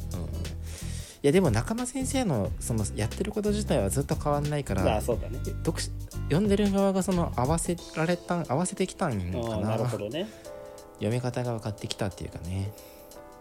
[1.23, 5.39] やでも中間先生のそのやってること自体はずっと変わんないかまあらそうだね。
[5.65, 5.89] 読し
[6.29, 9.69] 読んでる側がその合わせられた合わせてきたんかな。
[9.69, 10.27] なるほどね。
[10.95, 12.71] 読み方が分かってきたっていうかね。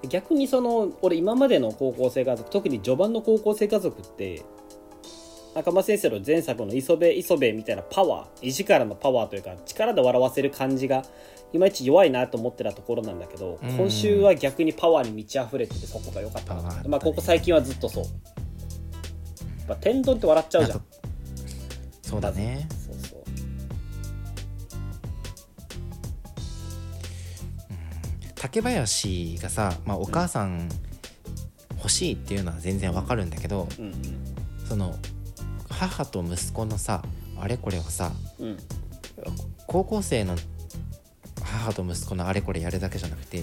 [0.09, 4.43] 逆にその俺今までの高校生家族特に序盤の高校生家族って
[5.55, 11.05] 中間先生の前作の磯部磯部みたいなパワー意からのパワーというか力で笑わせる感じが
[11.53, 13.77] いまいち弱いなと思ってたところなんだけど、うん。
[13.77, 18.05] 今週は逆にパワーに満ち溢れててそこが良かったなまあここ最近はずっとそう。
[18.05, 18.11] や
[19.65, 20.85] っぱ天丼って笑っちゃうじゃん。
[22.01, 22.67] そうだね。
[22.71, 23.23] そうそう。
[28.35, 30.69] 竹林がさ、まあ、お母さん
[31.77, 33.93] 欲しいっていうのは全然わかるんだけど、うん。
[34.67, 34.95] その
[35.89, 37.03] 母と息子のさ
[37.41, 38.47] あれこれをさうん。
[38.49, 38.59] うん
[39.69, 40.37] 高校生の
[41.43, 43.43] 母と息子のあれこれやるだけじゃなくて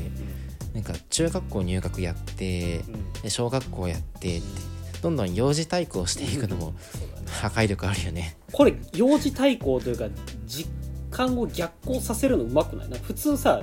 [0.73, 3.13] なんか中学校入学やってうん。
[3.21, 4.47] で小学校やってって
[5.01, 6.73] どんどん幼児体育をしていくのも
[7.25, 8.35] 破壊力あるよね。
[8.51, 10.05] これ幼児対抗というか
[10.45, 10.69] 実
[11.09, 12.89] 感を逆行させるのうまくない？
[12.89, 13.61] な普通さ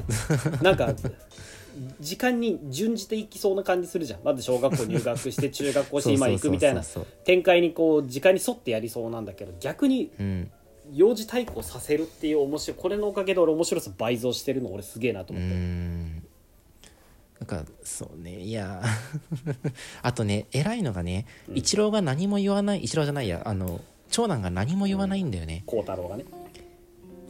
[0.63, 0.89] なんか
[2.01, 4.21] 時間に準じていきそうな感じするじゃん。
[4.25, 6.83] まず小学校入学して 中学校して今行くみたいな
[7.25, 10.11] 展開にこう時間に沿ってやりそうなんだけど逆に
[10.93, 16.15] 幼児対抗させるっていう面白いこれのおかげで俺面白さ倍増してるの俺すげえなとう思って、ん。
[17.39, 18.83] なんかそうねいや。
[20.03, 25.63] あとね偉いのがね一郎が何も言わない一郎じゃないやあの長男が何も言わないんだよね。
[25.67, 26.25] 孝太郎がね。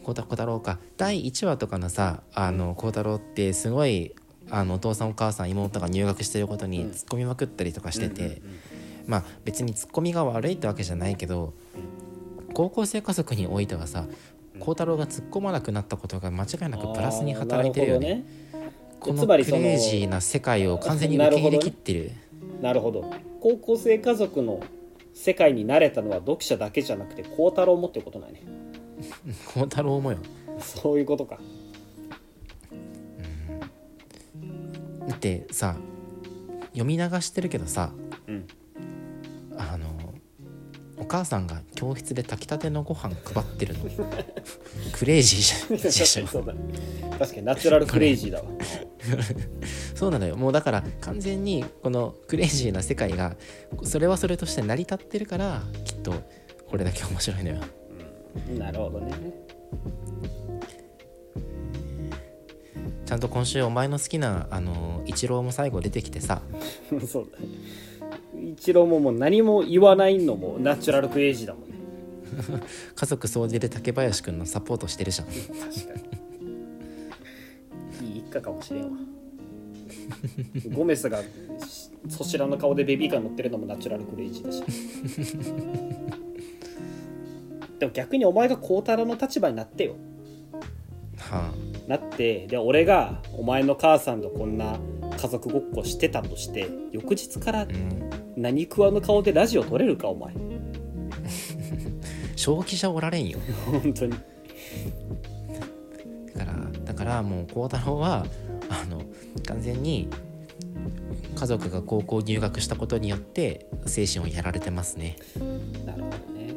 [0.05, 0.78] 孝太孝太郎か。
[0.97, 4.14] 第1話とかのさあの孝太郎ってすごい
[4.51, 6.90] あのお父さんお母さん妹が入学してることにうん。
[6.90, 8.42] 突っ込みまくったりとかしてて、
[9.07, 11.55] まあ別にツッコミが悪いってわけじゃないけど
[12.55, 14.07] 高校生家族においてはさ
[14.59, 18.24] 孝太郎が突っ込まなくなったことが間違いなくプラスに働いてるよね。
[19.01, 22.12] このクつまりそのレイジーな世界を完全に受け入れきってる。
[22.62, 23.12] なるほど。
[23.40, 24.62] 高校生家族の
[25.12, 28.42] 世界に慣れたのは読者だけじゃなくて孝太郎もっていうことないね。
[29.55, 30.18] 孝太郎もよ。
[30.59, 31.38] そういうことか
[35.09, 35.76] だってさ
[36.68, 37.92] 読み流してるけどさ
[38.26, 38.46] うん。
[39.59, 39.86] あの
[40.98, 43.84] お母さんが教室で炊きたてのご飯配ってるの。
[44.92, 45.82] クレイジーじゃん。
[45.82, 46.54] でしょそうだ。
[47.18, 48.44] 確かにナチュラルクレイジーだわ。
[49.94, 50.36] そうなのよ。
[50.36, 53.36] もうだから完全にこのクレイジーな世界が
[53.82, 56.14] それはそれとして成り立ってるからきっと
[56.68, 57.61] これだけ面白いのよ。
[58.59, 59.12] なるほどね
[63.07, 66.42] ちゃんと今週お前の好きなあのイチローも最後出てきてさ。
[67.07, 67.46] そうだね。
[68.52, 71.76] 一郎ももう何も言わないのもナチュラルクレイジーだもんね。
[72.94, 75.28] 家族総出で竹林くんのサポートしてるじゃん。
[75.28, 75.44] 確か
[78.02, 78.11] に。
[78.12, 78.90] いい一家かもしれんわ。
[80.74, 81.22] ゴメスが
[82.09, 84.64] そちらの顔でベビーカー乗ってるのもナチュラルクレイジーだし。
[87.78, 89.94] でも逆にお前が孝太郎の立場になってよ。
[91.18, 91.52] は
[91.87, 94.78] なってで俺がお前の母さんとこんな
[95.16, 97.66] 家族ごっこしてたとして翌日から
[98.37, 100.34] 何食わぬ顔でラジオ撮れるかお前。
[102.37, 103.39] 正気じゃおられんよ。
[103.82, 104.14] 本当に。
[106.34, 108.26] だからだからもう孝太郎は
[108.68, 109.01] あの
[109.47, 110.09] 完全に
[111.34, 115.16] 家族が高校入学したことによって精神をやられてますね。
[115.87, 116.55] なるほどね。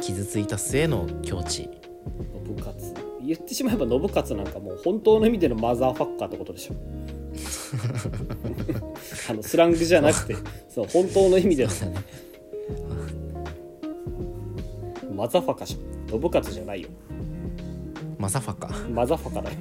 [0.00, 1.68] 傷ついた末の境地。
[2.46, 6.74] 信勝言ってしまえば信勝なんかもう本当の意味でのマザーファッカーってことでしょ。
[9.30, 10.34] あのスラングじゃなくて
[10.68, 11.94] そう本当の意味でのね。
[15.14, 15.78] マザーファカしょ
[16.10, 16.88] 信勝じゃないよ。
[18.18, 19.56] マザファかマザーファカだよ。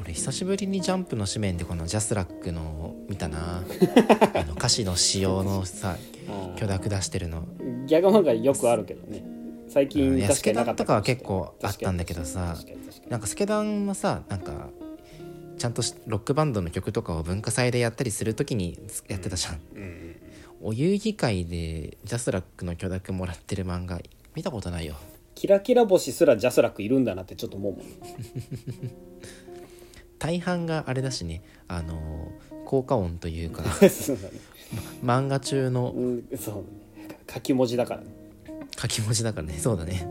[0.00, 3.64] 俺久しぶりにジャンプの紙面でこのジャスラックの見たな。
[4.32, 5.96] あの歌詞の仕様のさ
[6.28, 7.42] あ許諾出してるの。
[7.42, 9.33] ーギャグ漫画よくあるけどね
[9.74, 12.56] 最近確かになかったスケダンとかは結構あったんだけどさ
[13.08, 14.68] なんかスケダンはさなんか
[15.58, 20.16] ちゃんとしたロックバンドの曲とかを文化祭でやったりする時にやってたじゃん、うんうん
[20.66, 24.00] お遊戯会でジャスラックの許諾もらってる漫画
[24.34, 24.94] 見たことないよ。
[25.34, 27.82] キラキラ星すらジャスラックいるんだなってちょっと思うもん。
[30.18, 31.42] 大半があれだしね。
[31.68, 32.32] あの
[32.64, 33.68] 効果音というか ね。
[35.04, 36.54] 漫画中のうんそう
[36.98, 37.18] ね。
[37.30, 38.06] 書き文字だからね
[38.80, 39.58] 書き文字だからね。
[39.58, 40.10] そうだね。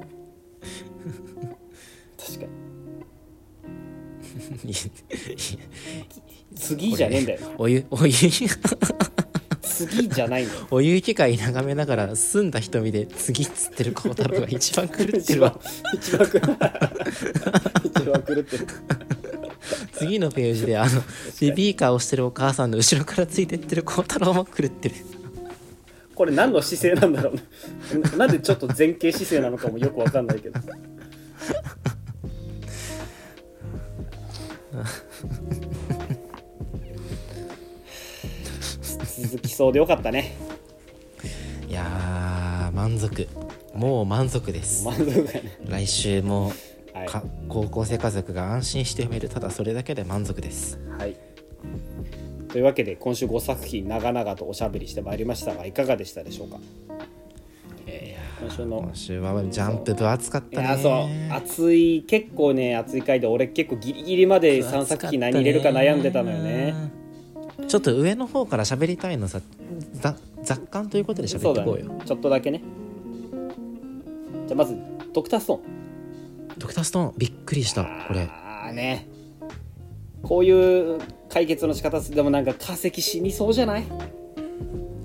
[2.17, 2.45] 確か
[4.63, 4.73] に。
[6.55, 7.39] 次じゃねえんだよ。
[7.57, 7.85] お湯。
[7.89, 8.13] お湯。
[9.73, 15.49] 次じゃないんだよお湯機械眺めながら澄んだ瞳で次っつってる孝太郎が一番狂って一るわ。
[15.49, 15.59] 番
[15.95, 16.39] 一番狂
[17.83, 18.67] 一番狂ってる。
[19.93, 21.01] 次のページであの
[21.39, 24.95] ベビーカーをしてるお母さんの後ろからついてってる孝太郎も狂ってる
[26.15, 27.41] これ何の姿勢なんだろうね。
[28.11, 30.59] な なんでちょっと前傾姿勢なのかもよくわかんないけど。
[39.21, 40.35] 続きそうでよかったね。
[41.67, 43.27] いやー満足。
[43.73, 44.85] もう満足です。
[44.85, 45.57] 満足がね。
[45.67, 46.51] 来週も
[46.93, 47.07] はい。
[47.07, 50.79] か高校生家族が安心して読めるただそれだけで満足です。
[50.97, 51.15] はい
[52.53, 56.57] というわけで今週5作品長々とおしゃべりしてまいりましたがいかがでしたでしょうか、
[57.87, 60.67] えー今週の今週はジャンプ分厚かったね。
[60.67, 66.75] いやそう熱い結構ね熱い回で俺結構ギリギリまで3作品何入れるか悩んでたのよね。
[67.67, 69.39] ちょっと上の方から喋りたいのさ
[69.93, 71.85] ざ雑感ということで喋ってこうよ。
[71.85, 72.05] ね。
[72.05, 72.61] ちょっとだけね。
[74.47, 74.77] じゃあまず
[75.13, 76.59] ドクターストーン。
[76.59, 78.23] ドクターストーンびっくりしたこれ。
[78.23, 79.07] ああね。
[80.21, 80.99] こういう
[81.33, 83.83] 解決の仕方でもなんか化石死にそうじゃない？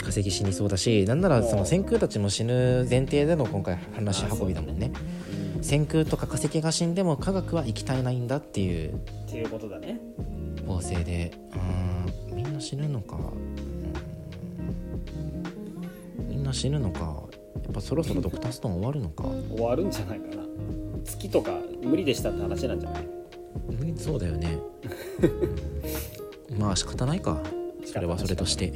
[0.03, 4.93] 化石死にそうだしなんならその先空たちも死ぬ前提での今回話し運びだもんね。
[5.61, 8.99] 先空とか化石が死んでも科学は生き絶えないんだっていうっ
[9.29, 9.99] ていうことだね。
[10.67, 11.33] 構成で。
[12.31, 13.17] うんみんな死ぬのか。
[13.17, 13.21] う
[16.23, 16.29] ん。
[16.29, 17.23] みんな死ぬのか。
[17.65, 19.25] やっぱそろそろドクターストーン終わるのか。
[19.51, 20.43] 終わるんじゃないかな。
[21.05, 21.51] 月とか
[21.83, 23.09] 無理でしたって話なんじゃない？
[23.71, 24.57] うんそうだよね。
[25.23, 25.27] う
[26.15, 26.18] ん
[26.57, 27.43] まあ仕方ないか。
[27.85, 28.73] それはそれとして。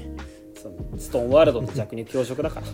[0.99, 2.66] ストーンワールドって弱肉強食だから。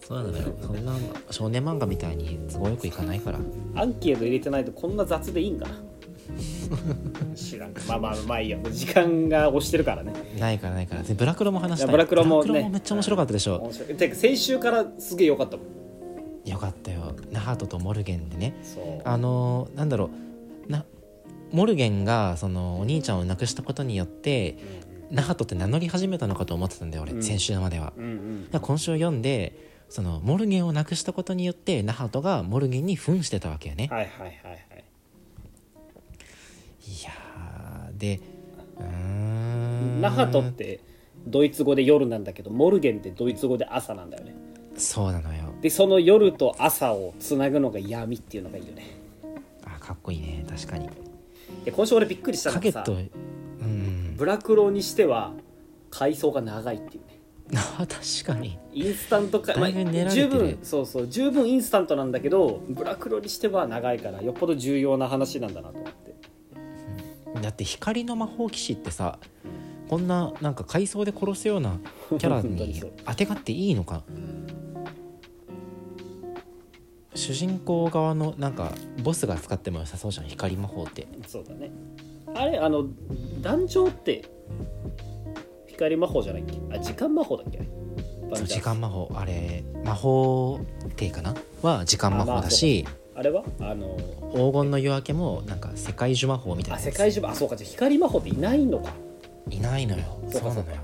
[0.00, 0.44] そうなのよ。
[0.62, 0.92] そんな
[1.30, 3.38] 少年漫画みたいに都合よくいかないから。
[3.74, 5.74] アンケート入れてないとこんな雑でいいんかな。
[7.34, 7.74] 知らん。
[7.86, 10.12] まあまあまあいいや時間が押してるからね。
[10.38, 11.02] ないからないから。
[11.02, 11.90] でブラクロも話したい。
[11.90, 12.48] ブラクロもね。
[12.50, 13.94] ブラクロめっちゃ面白かったでしょ、面白い。
[13.96, 16.48] てか先週からすげえ良かったもん。
[16.48, 17.14] よかったよ。
[17.30, 18.54] ナハトとモルゲンでね。
[19.04, 20.10] あのーなんだろ
[20.68, 20.72] う。
[20.72, 20.84] な
[21.52, 24.58] モルゲンがそのお兄ちゃんを亡くしたことによって
[25.10, 27.22] ナハトって名乗り始めたのかと思ってたんだよ俺、うん。
[27.22, 27.92] 先週までは。
[27.96, 28.04] うん
[28.52, 28.60] うん。
[28.60, 33.88] 今週読んでそのモルゲンを亡くしたことによってナハトがモルゲンに扮してたわけよね。
[33.90, 34.84] はいはいはいはい。
[36.86, 38.20] いやーで
[38.78, 40.00] うーん。
[40.00, 40.80] Nacht って
[41.26, 44.34] ドイツ語で夜なんだけど Morgen ってドイツ語で朝なんだよね。
[44.76, 45.54] そうなのよ。
[45.60, 49.00] でその夜と朝をつなぐのが闇っていうのがいいよね。
[49.64, 50.88] あかっこいいね確かに
[51.64, 54.14] で今週俺びっくりしたのがさうん。
[54.16, 55.32] ブラクロにしては
[55.90, 57.18] 階層が長いっていうね。
[57.78, 58.58] あ 確かに。
[58.72, 60.28] インスタントか、だいぶ練られてる。
[60.28, 66.14] 十分そうそう十分インスタントなんだけどブラクロにしては長いからよっぽど重要な話なんだなと思って。
[67.42, 69.18] だって光の魔法騎士ってさ
[69.88, 71.78] こんななんか階層で殺すような
[72.08, 72.92] キャラに 本当にそう。
[73.06, 74.02] 当てがっていいのか？
[77.18, 78.70] 主人公側のなんか
[79.02, 81.08] ボスが使っても良さそうじゃん光魔法って。
[81.26, 81.72] そうだね。
[82.32, 82.86] あれあの
[83.42, 84.30] 壇上って
[85.66, 86.58] 光魔法じゃないっけ？
[86.72, 87.58] あ時間魔法だっけ？
[88.46, 89.10] 時間魔法。
[89.16, 90.60] あれ魔法
[90.94, 91.34] 帝かな？
[91.60, 93.42] は時間魔法だし、あれは？
[93.60, 93.96] あの
[94.32, 97.56] 黄金の夜明けもなんか世界樹魔法みたいなあ世界中あそうか。
[97.56, 98.92] じゃあ光魔法っていないのか。
[99.50, 100.04] いないのよ。
[100.30, 100.76] そかそううなのよ。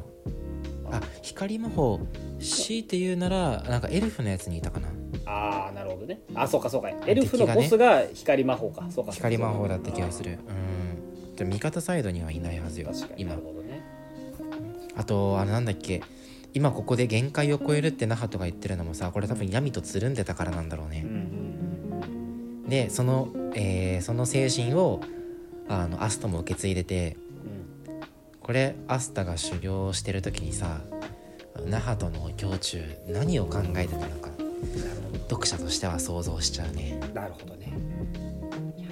[0.91, 2.01] あ光魔法
[2.41, 4.89] 強いて言うならなんかエルフのやつにいたかな
[5.27, 6.21] ああなるほどね。
[6.35, 6.91] あそうかそうか。
[7.07, 8.87] エルフのボスが光魔法か。
[8.91, 10.39] そうか光魔法だった気がする。
[10.49, 11.37] うん。
[11.37, 13.25] でも味方サイドにはいないはずよ確かに。
[13.25, 13.83] な今るほどね。
[14.97, 16.03] あとあれなんだっけ。
[16.53, 21.03] 今ここで限界を超えるってナハトが言ってるのもさこれ多分闇とつるんでたからなんだろうね。
[21.05, 21.21] うんう
[22.67, 25.01] んでその、えーその精神を
[25.69, 27.17] あのアストも受け継いでて
[27.87, 28.01] うん
[28.41, 30.81] これアスタが修行してる時にさ
[31.67, 34.31] ナハトの胸中何を考えてたのか
[35.29, 37.01] 読者としては想像しちゃうね。
[37.13, 37.73] なるほどね。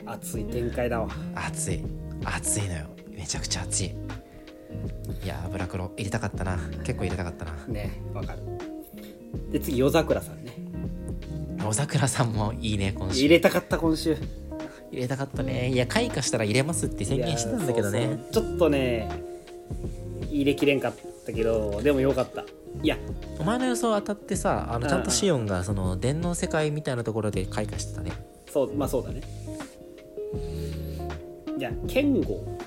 [0.06, 1.08] 熱い展開だわ。
[1.34, 1.82] 熱い。
[2.24, 2.86] 熱いのよ。
[3.10, 3.86] めちゃくちゃ熱い。
[3.86, 6.58] いやーブラクロ入れたかったな。
[6.84, 7.52] 結構入れたかったな。
[7.68, 8.40] ねわかる。
[9.50, 10.52] で次夜桜さんね。
[11.62, 13.20] 小桜さんもいいね今週。
[13.20, 14.16] 入れたかった今週。
[14.90, 15.70] 入れたかったね。
[15.70, 18.24] いや開花したら入れますって宣言してたんだけどね。
[18.32, 19.08] ちょっとね
[20.30, 20.94] 入れきれんかっ
[21.24, 22.44] たけどでもよかった
[22.82, 22.96] いや
[23.38, 28.12] お前の予想当たってさあのうんちゃんとシオンがその電脳世界みたいなところで開花してたね。
[28.50, 29.20] そうまあそうだね。
[31.58, 32.58] いやケンゴ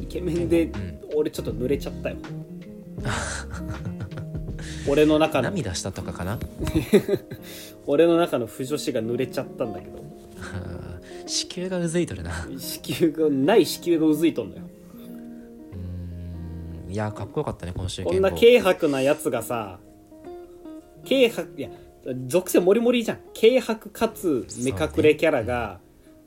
[0.00, 0.72] イケメンでん。
[1.14, 2.16] 俺ちょっと濡れちゃったよ。
[4.88, 5.44] 俺の中の。
[5.44, 6.38] 涙したとかかな？
[7.86, 10.04] 俺の中の不女子が濡れちゃったんだけど。
[11.26, 12.32] 子宮がうずいとるな。
[12.58, 14.62] 子宮がない子宮がうずいとんのよ。
[14.62, 14.75] うん
[16.96, 19.78] いやかっこよかったね今週こんな軽薄なやつがさ
[21.06, 21.68] 軽薄いや
[22.26, 23.18] 属性モリモリじゃん。
[23.38, 25.78] 軽薄かつ目隠れキャラが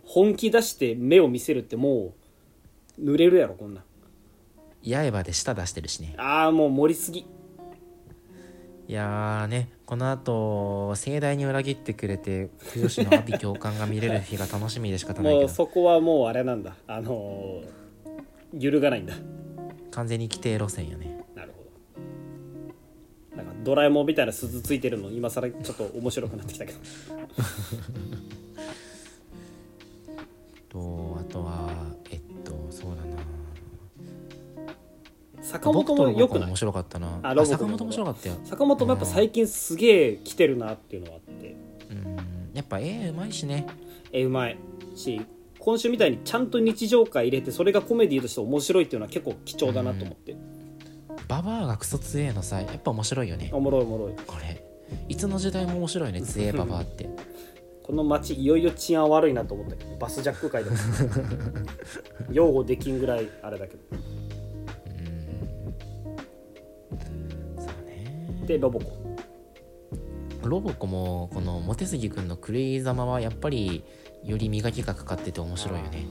[0.05, 2.13] 本気出して目を見せるっても
[2.99, 3.81] う濡れるやろこんな。
[3.81, 3.83] ん
[5.11, 6.13] 刃で舌出してるしね。
[6.17, 7.21] ああもう盛りすぎ。
[7.21, 7.25] い
[8.93, 15.47] やーねこの後盛大に裏切ってくれて不女子の阿鼻共感が見れる日が楽しみで仕方ないけど。
[15.47, 16.75] もうそこはもうあれなんだ。
[16.85, 17.79] あのー
[18.57, 19.13] 揺るがないんだ
[19.91, 21.23] 完全に規定路線やね。
[21.35, 21.63] なるほ
[23.35, 23.37] ど。
[23.37, 26.79] なんかドラえもんみたいな鈴ついてるの今更ちょっと面白くなってきたけど。
[30.69, 31.69] とあとは
[32.11, 33.17] えっとそうだな。
[35.41, 36.49] 坂本もよくない？
[36.49, 40.73] 面白かったなあ坂本面白かったよ坂本もやっぱ最近すげえ来てるな。
[40.73, 41.55] っていうのはあって
[41.89, 42.15] うん
[42.53, 43.65] やっぱ絵うまいしね
[44.11, 44.57] えうまい
[44.95, 45.21] し
[45.69, 50.35] 今週みたいにちゃんと日常感入れてそれがコメディとして面白いっていうのは結構貴重だなと思って、
[51.27, 53.51] ババアがクソ強えのさやっぱ面白いよね。
[53.53, 54.13] おもろいおもろい。
[54.25, 54.65] これ
[55.07, 56.23] いつの時代も面白いね。
[56.23, 57.07] 強えババアって
[57.83, 60.75] この街いよいよ治安悪いなと思ったけどバスジャック界でも
[62.31, 63.83] 擁護できんぐらいあれだけど。
[67.59, 68.85] そうねでロボコ。
[70.41, 73.83] ロロボコもこのモテ杉君の狂いざまはやっぱり
[74.23, 76.05] より磨きがかかってて面白いよね。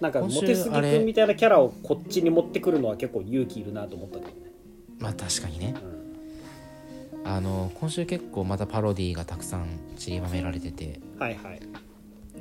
[0.00, 4.34] なんかモテすぎ君みたいなキャラをこっちに持ってくるのは結構勇気いるなと思ったけどね、
[4.98, 5.74] まあ確かにね。
[7.24, 7.30] うん。
[7.30, 9.66] あの今週結構またパロディーがたくさん
[9.96, 11.00] 散りばめられてて。
[11.18, 11.60] はいはい。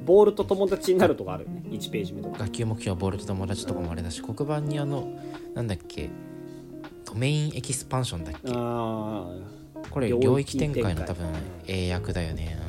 [0.06, 1.64] ボールと友達になるとかあるよね。
[1.70, 2.40] 1ページ目とか。
[2.40, 5.08] 学級目標ボールと友達とかもあれだし黒板にあの
[5.54, 6.10] なんだっけ
[7.06, 8.40] ドメインエキスパンションだっけ。
[8.54, 9.28] あ
[9.90, 11.28] これ領域展開の多分
[11.68, 12.60] 英訳だよね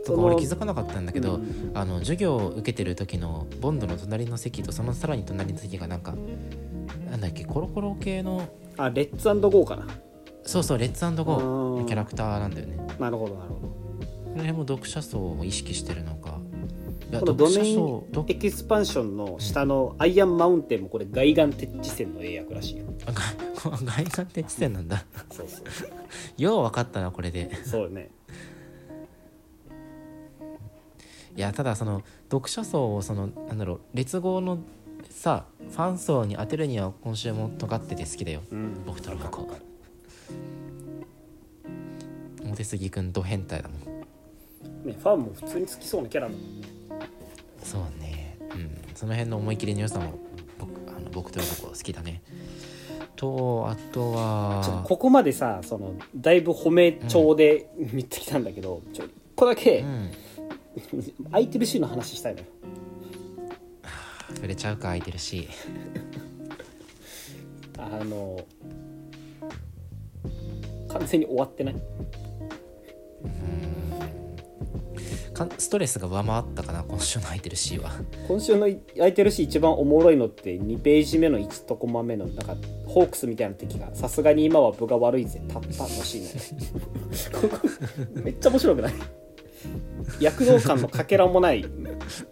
[0.00, 1.38] うんそのとか俺気づかなかったんだけど、う。
[1.38, 6.14] んあの授業を受けてる時のボンドの隣の席とそのさらに隣の席がなんか
[7.10, 9.86] なんだっけコロコロ系のあレッツゴーかな。
[10.42, 11.80] そうそうレッツゴうんー。
[11.80, 12.78] のキャラクターなんだよね。
[12.98, 13.60] なるほどなるほど。
[13.60, 16.40] この辺も読者層を意識してるのか。
[17.18, 22.84] このド読メインエキスパンションの下のアイアンマウンテンもこれ外眼鉄地線の英訳らしいよ。
[23.84, 25.04] 外観って地点なんだ。
[25.30, 25.64] そうそう。
[26.40, 27.50] よう分かったなこれで。
[27.64, 28.10] そうよね
[31.36, 34.58] いやただその読者層をそのなんだろう列号の
[35.08, 38.42] さファン層に当てるには今週も尖ってて好きだよ。
[38.50, 38.84] うん。
[38.84, 39.62] 僕とロボコわかる
[42.44, 43.78] モテ杉くんド変態だもん。
[44.86, 46.60] ねファンも普通に好きそうなキャラだもん。
[46.60, 46.66] ね
[47.62, 48.38] そうね。
[48.40, 48.76] うん。
[48.94, 50.18] その辺の思い切りの良さも
[50.58, 52.22] 僕あの僕とロボコ好きだね。
[53.16, 60.10] とあとちょっとはここまでさそのだいぶ褒め調で見てきたんだけど、ちょ一個だけうん
[61.30, 62.40] 空いてるシーンの話したいの。
[62.40, 62.46] よ
[64.34, 65.48] 触れちゃうか空いてるし
[67.76, 68.38] あの
[70.88, 71.74] 完全に終わってない？
[75.34, 77.90] かストレスが上回ったかな今週の空いてるしは。
[78.28, 82.56] 今週の空いてるし一番おもろいのって2ページ目の1コマ目のなんか
[82.86, 87.48] ホークスみたいな敵がさすがに今は分が悪いぜたったのシーンね。
[87.50, 87.68] ここ
[88.22, 88.94] めっちゃ面白くない？
[90.20, 91.64] 躍動感のかけらもない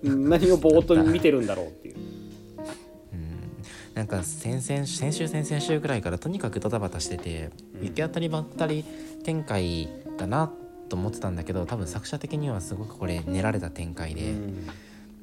[0.02, 1.96] 何をぼーっと見てるんだろうっていう。
[3.94, 7.50] なんか先々先週先々週ぐらいからとにかくドタバタしてて
[7.80, 7.86] うん。
[7.88, 8.84] 行き当たりばったり
[9.24, 10.52] 展開だな
[10.88, 14.34] と思ってたんだけど多分作者的にはすごくこれ練られた展開で、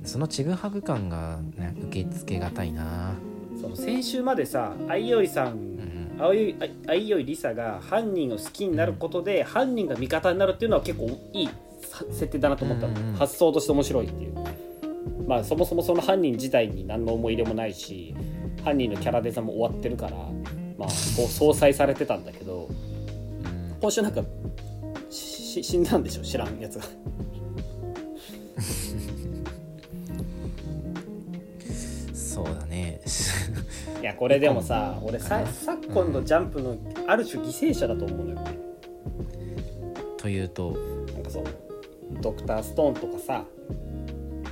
[0.03, 3.13] そのちぐはぐ感が、ね、受け付けがたいな。
[3.61, 6.15] その先週までさ相生さんうん。
[6.17, 6.55] 相生
[6.85, 11.53] 相生りさが犯人を好きになることで、犯人が味方になるっていうのは結構いいさ
[11.85, 13.13] 設定だなと思ったの、うんうん。
[13.15, 14.33] 発想として面白いっていう。
[15.27, 18.13] まあそもそもその犯人自体に何の思い入れもないし
[18.63, 20.11] 犯人のキャラデザも終わってるから
[20.77, 23.75] まあこう相殺されてたんだけどうん。
[23.81, 24.21] 今週なんか
[25.09, 25.17] し
[25.61, 26.21] し死んだんでしょ？
[26.21, 26.85] 知らんやつが。
[32.13, 32.99] そうだね。
[34.01, 36.75] いやこれでもさ俺さ昨今のジャンプの
[37.07, 38.39] ある種犠牲者だと思うのよ。
[38.41, 38.57] ね
[40.17, 40.71] というと
[41.13, 41.43] なんかそう
[42.21, 43.45] ドクターストーンとかさ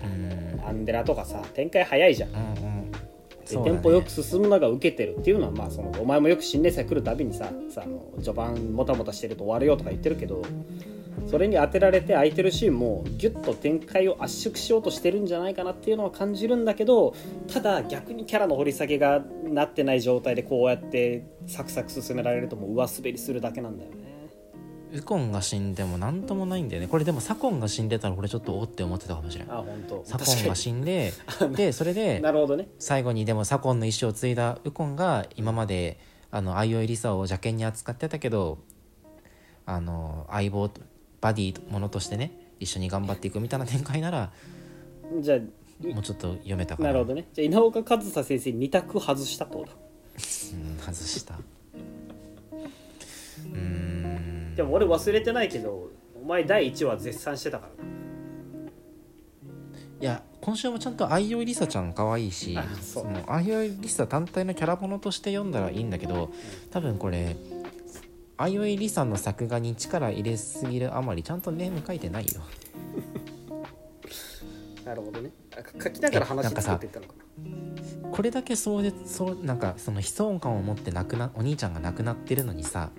[0.04, 0.68] うん。
[0.68, 2.32] アンデラとかさ展開早いじゃん。
[2.32, 2.68] でうん。
[2.68, 3.72] うんね。
[3.72, 10.42] ンポよく進むのが受けてるっていうのはまあそのお前もよく新年祭来るたびにささあの序盤もたもたしてると終わるよとか言ってるけど
[11.28, 17.16] それに当てられて空いてるシーンもギュッと展開を圧縮しようとしてるんじゃないかなっていうのは感じるんだけど
[17.52, 24.03] ただ逆にキャラの掘り下げがなってない状態でこうやってサクサク進められるともう上滑りするだけなんだよね
[24.94, 26.88] ウコンが死んでも何ともないんだよね。
[26.88, 31.14] これでもサコンが死んでたら俺ちょっとおって思ってたかもしれないあ本当サコンが死んで
[31.56, 32.68] でそれで なるほどね。
[32.78, 36.00] 最後にでも左近の意思を継いだ右近が今まで
[36.30, 38.60] あの相生リサを邪険に扱ってたけど
[39.66, 40.82] あの相棒と
[41.22, 44.32] バディものとしてね一緒に頑張っていくみたいな展開なら
[45.22, 46.90] じゃあもうちょっと読めたかな。
[46.90, 47.26] なるほどね。
[47.34, 49.74] じゃあ稲岡和沙先生2択外したってことだ。
[49.74, 51.36] うん外した
[53.40, 54.56] うーん。
[54.56, 55.90] でも俺忘れてないけど
[56.22, 57.84] お前第1話絶賛してたから。
[57.84, 57.90] な
[60.02, 63.06] いや今週もちゃんと相生リサちゃん可愛いしあそう。
[63.10, 66.30] の相生リサ単体のキャラものとして読んだらいいんだけど
[66.72, 67.38] 多分これ
[68.38, 72.42] 相生リサの作画に力入れすぎるあまりちゃんとネーム書いてないよ。
[74.86, 75.32] なるほどね。
[75.56, 77.14] あ書きながら話えなんかさ作ってたのか。
[78.04, 82.90] なこれだけそうでそうなんかその悲壮感を持って亡くなお兄ちゃんが亡くなってるのにさ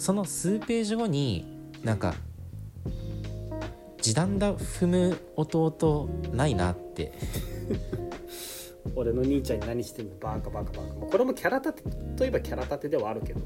[0.00, 1.44] その数ページ後に
[1.84, 2.14] なんか
[4.00, 7.12] 時短だ踏む弟ないなって。
[8.96, 10.12] 俺の兄ちゃんに何してんの？
[10.18, 10.94] バカバカバカ。
[11.00, 11.82] まあこれもキャラ立て
[12.16, 13.40] といえばキャラ立てではあるけど。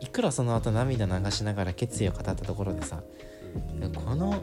[0.00, 3.04] いくらその後涙流しながら決意を語ったところでさ
[3.94, 4.42] この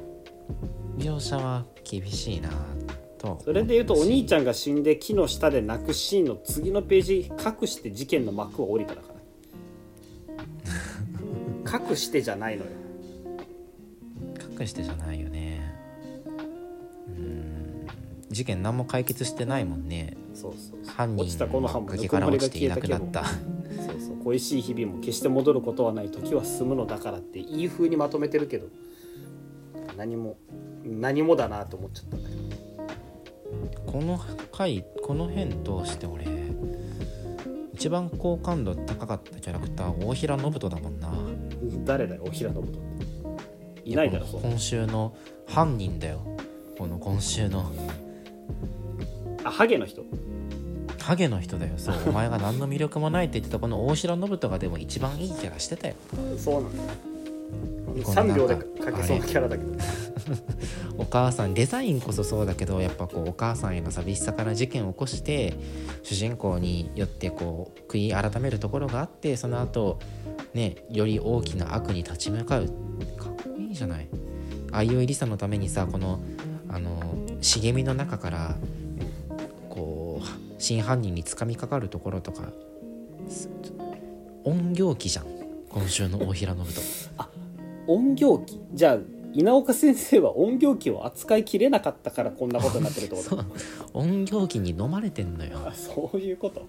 [0.97, 2.49] 描写は厳しいな
[3.17, 3.37] と。
[3.43, 7.31] それで言うとお兄ちゃんゃんが死んで木の下で泣くシーンの次のページ
[7.61, 9.16] 隠して事件の幕を降りただから
[11.67, 12.71] 隠してじゃないのよ。
[14.57, 15.61] くしてじゃないよね。
[17.07, 17.87] うん。
[18.29, 20.17] 事件何も解決してないもんね。
[20.33, 23.23] そうそう犯人落ちたこの崖から落ちていなくなった。
[23.25, 23.35] そう
[23.99, 24.17] そう。
[24.23, 28.67] 恋しい日々も決して戻ることはない時は進むのだからっていい風にまとめてるけど。
[29.95, 30.37] 何も
[30.83, 32.47] 何もだなと思っちゃったんだけど。
[33.91, 34.19] この
[34.51, 36.27] 回この辺通して俺
[37.73, 41.09] 一番好感度高かったキャラクター大平信人だもんな
[41.87, 43.89] 誰だよおひらのことって。
[43.89, 45.15] いないだろ今週の
[45.47, 46.21] 犯人だよ。
[46.77, 47.71] この今週の。
[49.43, 50.03] あハゲの人。
[50.99, 51.73] ハゲの人だよ。
[51.77, 55.95] そうお前が何の魅力もないって言ってたこの大平信人がでも一番いいキャラしてたよ。
[56.37, 56.83] そうなんだ
[58.03, 59.73] 3秒でかけそうなキャラだけど。
[60.97, 65.53] お母さんデザインこそそうだけどやっぱこうお母さんへの寂しさから事件を起こして
[66.03, 69.99] 主人公によってこう悔い改めるところがあってその後
[70.53, 72.67] ねより大きな悪に立ち向かう。
[73.17, 74.07] かっこいいじゃない。
[74.71, 76.19] 相生りさのためにさこの
[76.67, 76.99] あの
[77.41, 78.57] 茂みの中から
[79.69, 82.51] こう真犯人につかみかかるところとか
[83.29, 83.49] す
[84.43, 85.37] 音行機じゃん。
[85.69, 86.81] 今週の大平信人
[87.87, 88.97] 音行機じゃあ
[89.33, 93.43] 稲岡先生は音行機を扱いきれなかったからこんなことになってるってこと？
[93.93, 95.59] 音行機に飲まれてんのよ。
[95.65, 96.65] あそういうこと？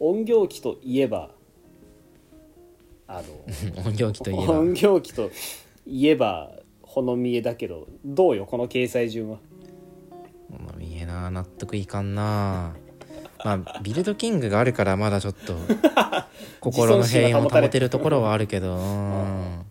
[0.00, 1.30] 音行機といえば
[3.06, 4.58] あの 音行機といえば。
[4.60, 5.30] 音行機と
[5.86, 6.52] いえば
[6.82, 9.38] ほの見えだけどどうよこの掲載順は？
[10.50, 12.74] まあ見えな納得いかんな。
[13.44, 15.54] まあビルドキングがあるからまだちょっと
[16.60, 18.76] 心の平穏を保てるところはあるけど。
[18.76, 19.64] うん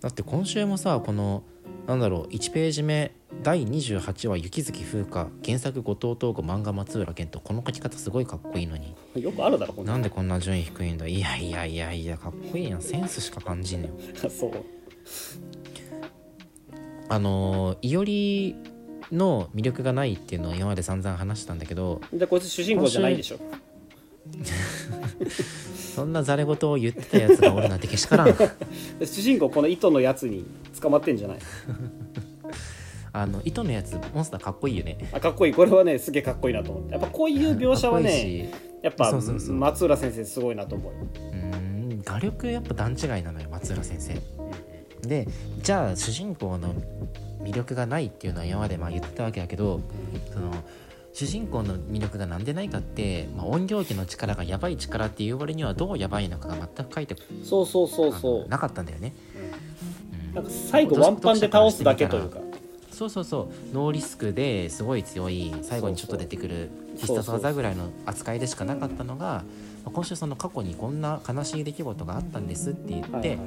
[0.00, 1.42] だって今週もさこの
[1.86, 3.12] なんだろう1ページ目
[3.42, 8.94] 第28話雪月風花原作後藤東吾漫画松浦健とこの書き方すごいかっこいいのに。
[9.16, 11.06] よくあるだろななんでこんな順位低いんだ？
[11.06, 13.94] いやいやいやいやかっこいいなセンスしか感じんねよ。
[14.30, 14.52] そう。
[17.08, 18.54] あのいおり
[19.10, 22.00] の魅力がないっていうのは今まで散々話したんだけど。
[22.12, 23.38] でこいつ主人公じゃないでしょ
[26.00, 28.34] そんなざれ言を言ってたやつがおるなんてけしからん。
[29.04, 30.46] 主人公この糸のやつに
[30.80, 31.38] 捕まってんじゃない？
[33.12, 34.96] あの糸のやつモンスターかっこいいよね。
[35.12, 35.52] あかっこいい。
[35.52, 38.44] これはねすげえかっこいいなと思ってやっぱこういう描写はねし。
[38.82, 40.98] やっぱ松浦先生すごいなと思うよ。
[41.32, 44.14] うーん画力やっぱ段違いなのよ松浦先生。
[45.06, 45.28] で
[45.62, 46.74] じゃあ主人公の
[47.42, 49.80] 魅力がないっていうのは今までまあ言ってたわけだけど
[50.32, 50.50] その
[51.12, 58.40] 主人公の魅力がなんでないかって、まあ、音響機の力がやばい力っていう割にはどうやばいのかが全く書いてそうそうそうあそう。
[58.42, 59.14] のなかったんだよね、
[60.28, 60.34] うん。
[60.34, 62.38] なんか最後ワンパンで倒すだけというか。
[62.92, 63.74] そうそうそう。
[63.74, 69.42] ノーリスクですごい強い最後にちょっと出てくる必殺技ぐらいの扱いでしかなかったのがま
[69.86, 73.38] あ今週その過去にこんな悲しい出来事があったんですって言って、はいはい。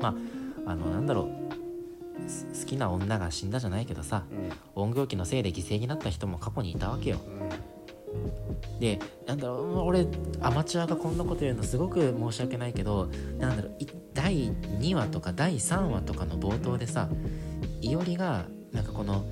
[0.00, 0.08] ま
[0.66, 1.47] ああのなんだろう。
[1.47, 1.47] す
[2.18, 4.24] 好きな女が死んだじゃないけどさ
[4.74, 7.18] 音響機のせいで犠牲になった人も過去にいたわけよ。
[7.26, 7.78] うん。
[8.80, 10.06] でなんだろう俺
[10.40, 13.08] アマチュアがこんなこと言うのすごく申し訳ないけど
[13.38, 17.08] なんだろうい第2話とか第3話とかの冒頭でさ
[17.80, 19.24] いおりがなんかこの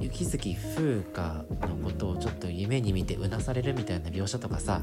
[0.00, 4.80] 雪月風花のことをちょっと夢に見てうなされるみたいな描写とかさ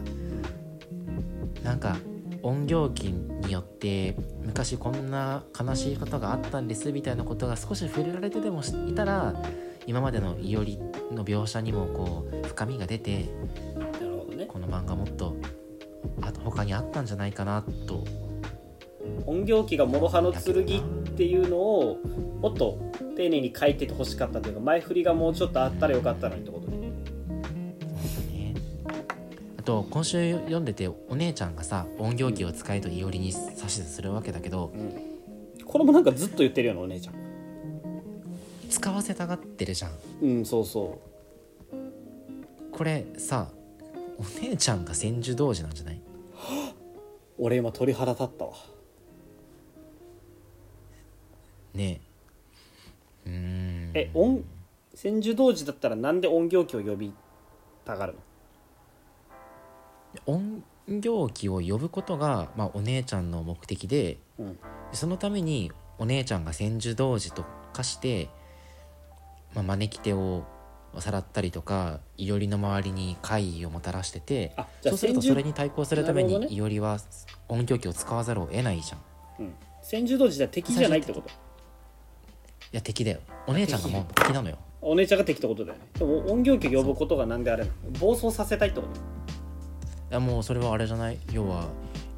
[1.63, 1.97] なんか
[2.43, 9.35] 音響機によって昔こんな悲しいことがあったんですみたいなことが少し触れられてでもいたら
[9.85, 10.79] 今までのいおり
[11.11, 13.25] の描写にもこう深みが出て
[13.75, 14.45] なるほどね。
[14.45, 15.35] この漫画もっと
[16.21, 18.03] あと他にあったんじゃないかなと。
[19.25, 21.97] 音響機が諸刃の剣っていうのを
[22.41, 22.77] もっと
[23.15, 26.70] 丁寧に書いててほしかったというか前振りがもうちょっとあったらよかったのにってこと
[29.61, 33.37] あと今週読んでてお姉ちゃんがさ音響機を使えといおりに指
[33.69, 34.73] 図するわけだけど
[35.65, 37.13] これもなんかずっと言ってるよなお姉ちゃん。
[38.71, 39.91] 使わせたがってるじゃん。
[40.23, 40.99] うんそうそ
[42.71, 43.49] これさ
[44.17, 45.95] お姉ちゃんが千住童子なんじゃない？
[45.97, 45.99] う
[47.37, 48.53] 俺今鳥肌立ったわ。
[51.75, 52.01] ね
[53.27, 53.29] え。
[53.29, 54.43] うーんえ音
[54.95, 57.13] 千住童子だったらなんで音響機を呼び
[57.85, 58.19] たがるの？
[60.25, 60.63] 音
[61.01, 64.59] 響機を呼ぶことが、まあ、お姉ちゃんの目的でうん。
[64.91, 68.29] そのためにお姉ちゃんが千住童子と化して、
[69.53, 70.43] まあ、招き手を
[70.99, 76.97] さらったりとかいおりの周りに怪異をもたらしててそうするとそれに対抗するためにいおりは
[77.47, 79.43] 音響機を使わざるを得ないじゃん。
[79.43, 79.53] いうん。
[79.81, 81.29] 千住童子じゃ敵じゃないってこと？
[82.73, 83.19] や敵だよ。
[83.47, 84.33] お姉ちゃんがもう敵。
[84.33, 84.57] なのよ。
[84.81, 85.85] お姉ちゃんが敵ってことだよね。
[85.93, 87.99] でも音響機を呼ぶことがなんであれなの？
[87.99, 88.93] 暴走させたいってこと？
[88.99, 89.01] い
[90.11, 91.17] やもうそれはあれじゃない？
[91.31, 91.69] 要は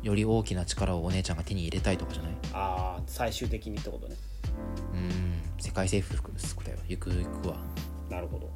[0.01, 2.31] より大きな力をお姉ちゃんが手に入れたいとかじゃない？
[2.53, 4.15] ああ最終的にってことね。
[4.93, 6.31] うん世界征服
[6.65, 7.55] だよゆくゆくは
[8.09, 8.49] なるほど。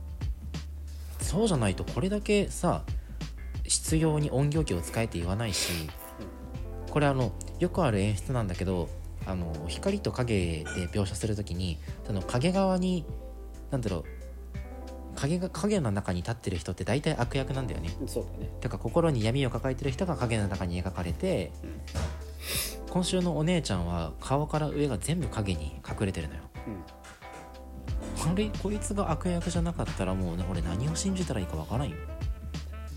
[1.22, 2.84] そうじゃないとこれだけさ
[3.64, 5.90] 必要に音響機を使えって言わないし
[6.90, 8.88] これあのよくある演出なんだけど
[9.26, 13.06] あの光と影で描写する時にその影側に
[13.72, 14.04] 何だろう
[15.18, 17.90] 影が影の中に立ってる人って大体悪役なんだよね。
[18.06, 18.50] そうだね。
[18.62, 21.52] だから心に闇を抱えてる人が影の中に描かれて、
[22.90, 26.42] 今週のお姉ちゃんは顔から上が全部影に隠れてるのよ。
[26.68, 28.32] うん。
[28.32, 28.52] あれ？
[28.62, 31.96] こいつが悪役じゃなかったらもうね俺何を信じたらいいかわからんよ。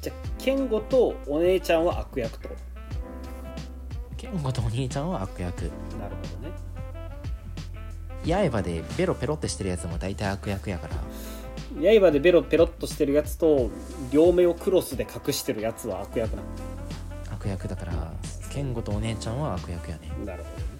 [0.02, 2.54] じゃあ健吾とお姉ちゃんは悪役ってこ
[4.16, 5.70] 健吾とお兄ちゃんは悪役。
[5.70, 6.54] となるほどね。
[8.50, 10.96] 刃でベロペロってしてるやつも大体悪役やから
[11.80, 13.70] 刃でベロペロっとしてるやつと
[14.12, 16.42] 両目をクロスで隠してるやつは悪役な
[17.32, 18.12] 悪役だから
[18.50, 20.10] 健吾とお姉ちゃんは悪役やね。
[20.24, 20.70] なるほどね。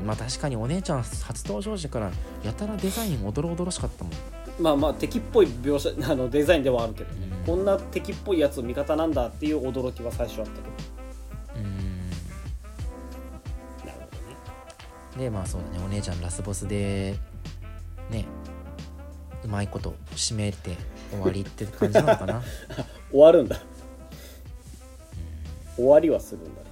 [0.00, 2.10] うんまあ確かにお姉ちゃん初登場時から
[2.44, 4.12] やたらデザインおどろおどろしかったもん。
[4.60, 7.44] まあまあ敵っぽい描写あのデザインではあるけど、うん。
[7.44, 10.68] こんな敵っぽいやつ味方なんだっていう驚きは最初あったけど。
[11.56, 12.10] うん。
[13.84, 14.06] なるほ
[15.16, 15.24] どね。
[15.24, 17.16] でまあそうだねお姉ちゃんラスボスで
[18.10, 18.24] ね
[19.44, 20.76] うまいこと締めて
[21.10, 22.42] 終わりって感じなのかな？
[23.10, 23.60] 終わるんだ。
[25.76, 26.66] 終わりはするんだね。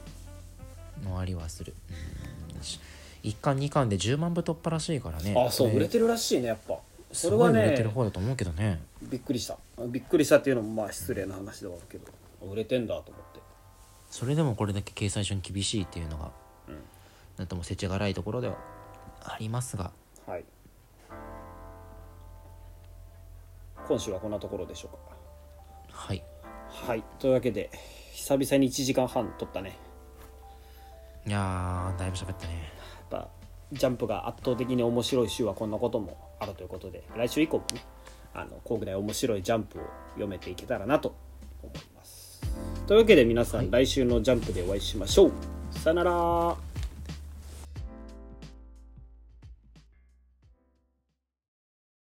[1.05, 1.75] 終わりはする。
[2.57, 2.63] うん。
[2.63, 2.81] し。
[3.23, 5.35] 1巻2巻で10万部突破らしいからね。
[5.37, 6.79] あそう売れてるらしいねやっぱ。
[7.13, 8.81] そすごい売れれはねてる方だと思うけどね。
[9.03, 9.57] びっくりした。
[9.87, 12.13] びっくりしたっていうのもまあ失礼な話ではあるけど
[12.51, 13.41] 売れてんだと思って。
[14.11, 16.31] それでもこれだけ掲載順厳しいっていうのが、
[16.69, 16.79] うん。
[17.37, 18.57] なんとも世知辛いところでは
[19.23, 19.93] ありますが。
[20.27, 20.45] はい
[23.87, 24.99] 今週はこんなところでしょう
[25.91, 26.21] はい。
[26.21, 26.25] か
[26.87, 27.05] はい。
[27.19, 27.71] というわけで
[28.13, 29.79] 久々に1時間半撮ったね。
[31.27, 32.73] いやーだいぶ喋ったね。
[33.11, 33.29] やっぱ
[33.73, 37.81] ジャンプが圧倒的に面白い週はこんなこともあるということで来週以降もね
[38.33, 41.17] あのこうぐらい面白いジャンプを読めていけたらなと
[41.63, 42.41] 思います。
[42.87, 43.71] というわけで皆さん、はい。
[43.71, 45.33] 来週のジャンプでお会いしましょう。
[45.71, 46.57] さよなら